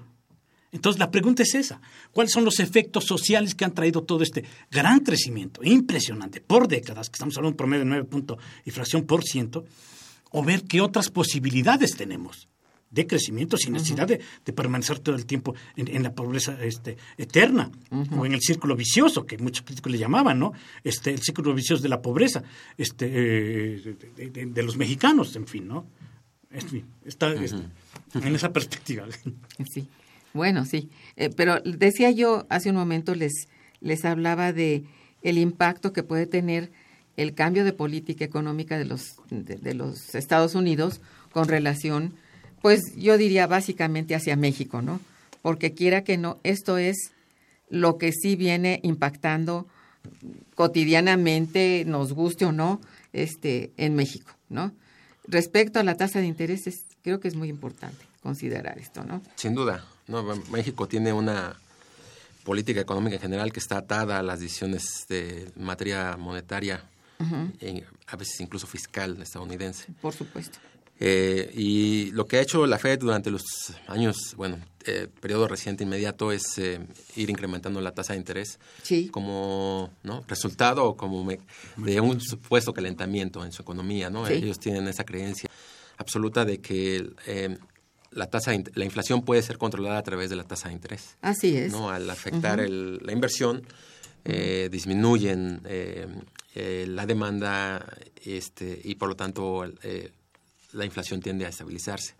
[0.72, 1.80] Entonces, la pregunta es esa.
[2.12, 7.10] ¿Cuáles son los efectos sociales que han traído todo este gran crecimiento, impresionante, por décadas,
[7.10, 9.64] que estamos hablando de un promedio de 9 puntos y fracción por ciento,
[10.30, 12.48] o ver qué otras posibilidades tenemos?
[12.90, 14.20] de crecimiento sin necesidad de,
[14.52, 17.70] permanecer todo el tiempo en, la pobreza este, eterna
[18.16, 20.52] o en el círculo vicioso que muchos críticos le llamaban, ¿no?
[20.82, 22.42] Este, el círculo vicioso de la pobreza
[22.76, 25.86] este, eh, de, los mexicanos, en fin, ¿no?
[26.50, 27.62] En fin, está este,
[28.14, 29.06] en esa perspectiva.
[29.72, 29.88] Sí,
[30.32, 30.90] bueno, sí.
[31.16, 33.46] Eh, pero decía yo hace un momento, les,
[33.80, 34.84] les hablaba de
[35.22, 36.72] el impacto que puede tener
[37.22, 41.00] el cambio de política económica de los, de los Estados Unidos
[41.32, 42.14] con relación
[42.60, 45.00] pues yo diría básicamente hacia México, ¿no?
[45.42, 47.12] Porque quiera que no, esto es
[47.68, 49.66] lo que sí viene impactando
[50.54, 52.80] cotidianamente, nos guste o no,
[53.12, 54.72] este, en México, ¿no?
[55.26, 59.22] Respecto a la tasa de intereses, creo que es muy importante considerar esto, ¿no?
[59.36, 61.56] Sin duda, no, México tiene una
[62.44, 66.82] política económica en general que está atada a las decisiones de materia monetaria,
[68.06, 69.86] a veces incluso fiscal estadounidense.
[70.00, 70.58] Por supuesto.
[71.02, 73.42] Eh, y lo que ha hecho la Fed durante los
[73.88, 76.80] años, bueno, eh, periodo reciente inmediato es eh,
[77.14, 78.58] ir incrementando la tasa de interés
[79.10, 80.24] como ¿no?
[80.26, 81.26] resultado como
[81.76, 84.26] de un supuesto calentamiento en su economía, ¿no?
[84.26, 85.50] Ellos tienen esa creencia
[85.98, 87.58] absoluta de que eh,
[88.10, 91.18] la tasa la inflación puede ser controlada a través de la tasa de interés.
[91.20, 91.72] Así es.
[91.72, 91.90] ¿no?
[91.90, 93.62] Al afectar el, la inversión
[94.70, 95.60] disminuyen
[96.54, 97.86] la demanda
[98.24, 99.64] este y por lo tanto
[100.72, 102.14] la inflación tiende a estabilizarse.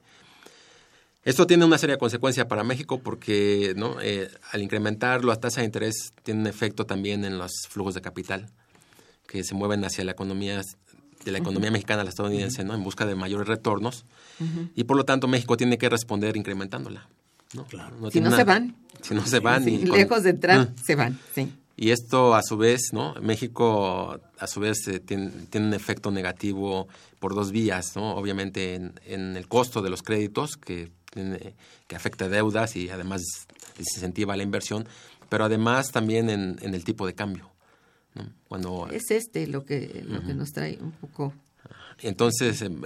[1.22, 4.01] Esto tiene una seria consecuencia para México porque ¿no?
[4.01, 8.01] Eh, al incrementar las tasas de interés tiene un efecto también en los flujos de
[8.01, 8.49] capital
[9.26, 10.62] que se mueven hacia la economía
[11.24, 12.74] de la economía mexicana a la estadounidense, ¿no?
[12.74, 14.07] En busca de mayores retornos
[14.74, 17.07] y por lo tanto México tiene que responder incrementándola.
[17.53, 17.66] ¿no?
[17.66, 18.11] Claro.
[18.11, 18.76] si no se van.
[19.03, 19.68] Si no se van.
[19.68, 21.53] y lejos de entrar, se van, sí.
[21.81, 23.14] Y esto a su vez, ¿no?
[23.22, 28.16] México a su vez eh, tiene, un efecto negativo por dos vías, ¿no?
[28.16, 30.93] Obviamente en, el costo de los créditos, que,
[31.87, 33.22] que afecta deudas y además
[33.78, 34.87] desincentiva la inversión,
[35.31, 37.51] pero además también en, el tipo de cambio.
[38.47, 41.33] Cuando, es este lo que, lo que nos trae un poco.
[42.01, 42.83] Entonces, em,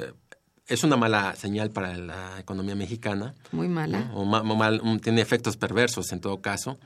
[0.69, 3.35] es una mala señal para la economía mexicana.
[3.51, 4.13] Muy mala.
[4.15, 6.79] O mal, tiene efectos perversos en todo caso.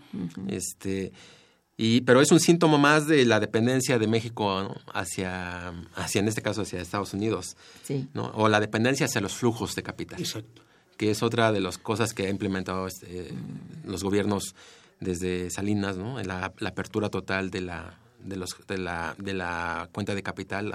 [0.46, 1.12] Este
[1.80, 6.42] y, pero es un síntoma más de la dependencia de México hacia, hacia, en este
[6.42, 7.56] caso, hacia Estados Unidos.
[7.84, 8.08] Sí.
[8.14, 8.32] ¿no?
[8.34, 10.18] O la dependencia hacia los flujos de capital.
[10.18, 10.62] Exacto.
[10.96, 13.28] Que es otra de las cosas que ha implementado este,
[13.84, 14.56] los gobiernos
[14.98, 16.20] desde Salinas, ¿no?
[16.24, 20.74] La, la, apertura total de la, de, los, de, la, de la cuenta de capital.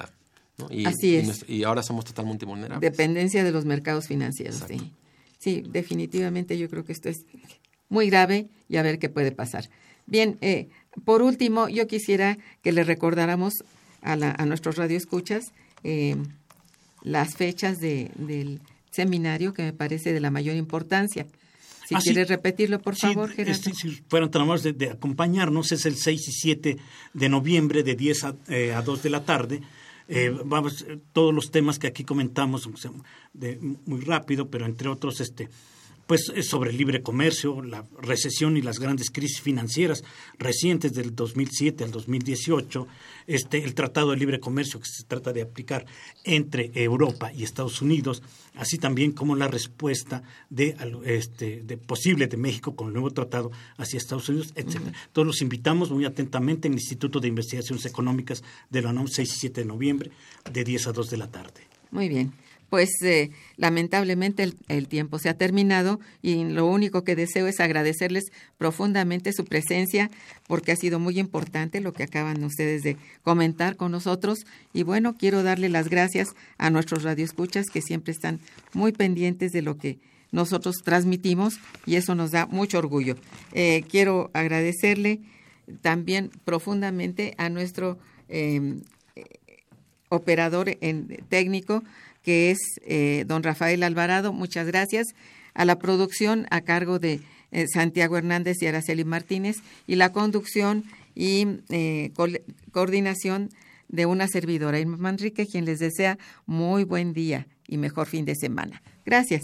[0.57, 0.67] ¿no?
[0.71, 1.43] Y, Así es.
[1.49, 2.79] Y, ahora somos totalmente vulnerables.
[2.79, 4.93] Dependencia de los mercados financieros, sí.
[5.37, 7.25] Sí, definitivamente yo creo que esto es
[7.89, 9.69] muy grave y a ver qué puede pasar.
[10.05, 10.69] Bien, eh,
[11.05, 13.53] por último, yo quisiera que le recordáramos
[14.01, 16.15] a, la, a nuestros radioescuchas eh,
[17.01, 21.25] las fechas de, del seminario que me parece de la mayor importancia.
[21.87, 23.61] Si ah, quieres repetirlo, por favor, Gerardo.
[23.73, 26.77] si fueran tan amables de, acompañarnos, es el 6 y 7
[27.13, 29.61] de noviembre de 10 a, eh, a 2 de la tarde.
[30.07, 32.69] Eh, vamos, todos los temas que aquí comentamos
[33.33, 35.49] de, muy rápido, pero entre otros, este,
[36.13, 40.03] pues sobre el libre comercio, la recesión y las grandes crisis financieras
[40.37, 42.87] recientes del 2007 al 2018,
[43.25, 45.87] este, el Tratado de Libre Comercio que se trata de aplicar
[46.23, 48.21] entre Europa y Estados Unidos,
[48.53, 53.51] así también como la respuesta de, este, de posible de México con el nuevo tratado
[53.77, 54.93] hacia Estados Unidos, etcétera.
[55.13, 59.33] Todos los invitamos muy atentamente en el Instituto de Investigaciones Económicas de la UNAM 6
[59.33, 60.11] y 7 de noviembre
[60.51, 61.61] de 10 a 2 de la tarde.
[61.89, 62.42] Muy bien
[62.73, 68.31] pues eh, lamentablemente el, tiempo se ha terminado y lo único que deseo es agradecerles
[68.57, 70.09] profundamente su presencia
[70.47, 74.39] porque ha sido muy importante lo que acaban ustedes de comentar con nosotros
[74.73, 78.39] y bueno, quiero darle las gracias a nuestros radioescuchas que siempre están
[78.73, 79.99] muy pendientes de lo que
[80.31, 83.17] nosotros transmitimos y eso nos da mucho orgullo.
[83.51, 85.21] Eh, quiero agradecerle
[85.83, 87.99] también profundamente a nuestro
[88.29, 88.81] em,
[90.09, 90.71] operador
[91.29, 91.83] técnico,
[92.23, 94.33] que es eh, don Rafael Alvarado.
[94.33, 95.07] Muchas gracias.
[95.53, 97.19] A la producción a cargo de
[97.51, 102.11] eh, Santiago Hernández y Araceli Martínez y la conducción y eh,
[102.71, 103.49] coordinación
[103.87, 106.17] de una servidora, Irma Manrique, quien les desea
[106.47, 108.81] muy buen día y mejor fin de semana.
[109.05, 109.43] Gracias.